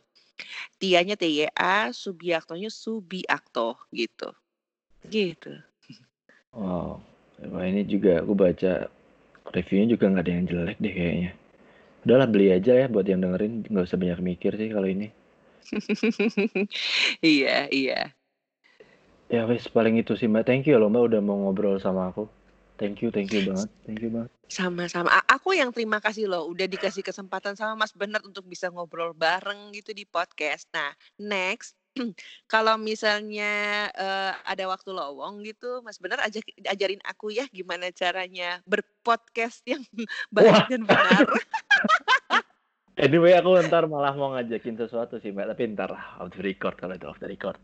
Tianya 0.83 1.15
TYA, 1.15 1.95
Subiaktonya 1.95 2.69
Subiakto 2.69 3.79
gitu. 3.95 4.35
Gitu. 5.07 5.55
Wow. 6.53 7.01
Ini 7.41 7.87
juga 7.87 8.21
aku 8.25 8.33
baca 8.35 8.91
reviewnya 9.55 9.95
juga 9.95 10.11
nggak 10.11 10.25
ada 10.25 10.33
yang 10.33 10.47
jelek 10.51 10.79
deh 10.83 10.95
kayaknya. 10.95 11.31
Udahlah 12.07 12.29
beli 12.31 12.49
aja 12.55 12.73
ya 12.75 12.87
buat 12.87 13.07
yang 13.07 13.23
dengerin 13.23 13.67
nggak 13.67 13.87
usah 13.87 13.99
banyak 13.99 14.21
mikir 14.23 14.53
sih 14.55 14.71
kalau 14.71 14.89
ini. 14.89 15.11
iya 17.23 17.67
iya. 17.71 18.15
Ya 19.27 19.43
wes 19.43 19.67
paling 19.67 19.99
itu 19.99 20.15
sih 20.15 20.31
Mbak. 20.31 20.45
Thank 20.47 20.65
you 20.71 20.79
loh 20.79 20.87
Mbak 20.87 21.05
udah 21.13 21.21
mau 21.23 21.37
ngobrol 21.43 21.83
sama 21.83 22.15
aku. 22.15 22.31
Thank 22.77 23.01
you, 23.01 23.09
thank 23.09 23.33
you 23.33 23.41
banget. 23.43 23.69
Thank 23.89 24.05
you 24.05 24.13
banget. 24.13 24.31
Sama-sama. 24.53 25.09
Aku 25.27 25.57
yang 25.57 25.73
terima 25.73 25.99
kasih 25.99 26.29
loh 26.29 26.45
udah 26.47 26.69
dikasih 26.69 27.01
kesempatan 27.01 27.57
sama 27.57 27.75
Mas 27.75 27.97
Bernard 27.97 28.23
untuk 28.23 28.45
bisa 28.47 28.69
ngobrol 28.69 29.17
bareng 29.17 29.73
gitu 29.73 29.97
di 29.97 30.05
podcast. 30.05 30.69
Nah, 30.71 30.93
next 31.17 31.75
kalau 32.53 32.77
misalnya 32.77 33.89
uh, 33.97 34.37
ada 34.45 34.69
waktu 34.69 34.93
lowong 34.93 35.41
gitu, 35.43 35.81
Mas 35.81 35.97
Benar 35.97 36.21
ajak 36.29 36.45
ajarin 36.69 37.01
aku 37.03 37.33
ya 37.33 37.49
gimana 37.49 37.89
caranya 37.91 38.61
berpodcast 38.69 39.65
yang 39.65 39.83
baik 40.35 40.53
Wah. 40.53 40.69
dan 40.69 40.83
benar. 40.85 41.25
anyway, 43.05 43.33
aku 43.35 43.57
ntar 43.67 43.89
malah 43.89 44.13
mau 44.13 44.37
ngajakin 44.37 44.77
sesuatu 44.77 45.17
sih, 45.19 45.33
Mbak. 45.33 45.57
Tapi 45.57 45.63
ntar 45.73 45.91
off 46.21 46.31
the 46.37 46.45
record 46.45 46.77
kalau 46.77 46.95
itu 46.95 47.09
off 47.09 47.19
the 47.19 47.29
record. 47.29 47.57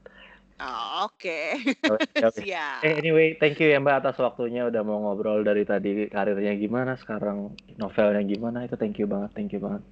Oh, 0.63 1.11
Oke. 1.11 1.59
Okay. 1.59 2.31
Siap. 2.39 2.87
Eh, 2.87 2.95
anyway, 3.03 3.35
thank 3.39 3.59
you 3.59 3.67
ya 3.67 3.83
Mbak 3.83 4.07
atas 4.07 4.17
waktunya 4.23 4.63
udah 4.67 4.83
mau 4.87 5.03
ngobrol 5.03 5.43
dari 5.43 5.67
tadi 5.67 6.07
karirnya 6.07 6.55
gimana, 6.55 6.95
sekarang 6.95 7.59
novelnya 7.79 8.23
gimana 8.23 8.63
itu 8.63 8.79
thank 8.79 8.99
you 9.03 9.11
banget, 9.11 9.31
thank 9.35 9.51
you 9.51 9.59
banget. 9.59 9.83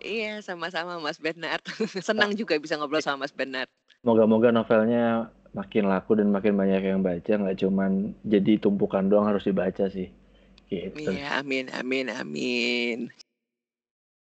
Iya, 0.00 0.40
sama-sama 0.40 0.96
Mas 1.02 1.18
Bernard. 1.20 1.60
Senang 2.08 2.32
juga 2.38 2.56
bisa 2.56 2.78
ngobrol 2.78 3.02
sama 3.02 3.26
Mas 3.26 3.34
Bernard. 3.34 3.68
Moga-moga 4.00 4.48
novelnya 4.54 5.28
makin 5.52 5.90
laku 5.90 6.16
dan 6.16 6.30
makin 6.30 6.54
banyak 6.56 6.82
yang 6.86 7.02
baca, 7.02 7.32
nggak 7.36 7.58
cuman 7.60 8.14
jadi 8.24 8.62
tumpukan 8.62 9.10
doang 9.10 9.28
harus 9.28 9.44
dibaca 9.44 9.90
sih. 9.90 10.08
Gitu. 10.70 11.10
Iya, 11.10 11.42
amin, 11.42 11.66
amin, 11.74 12.06
amin. 12.14 12.98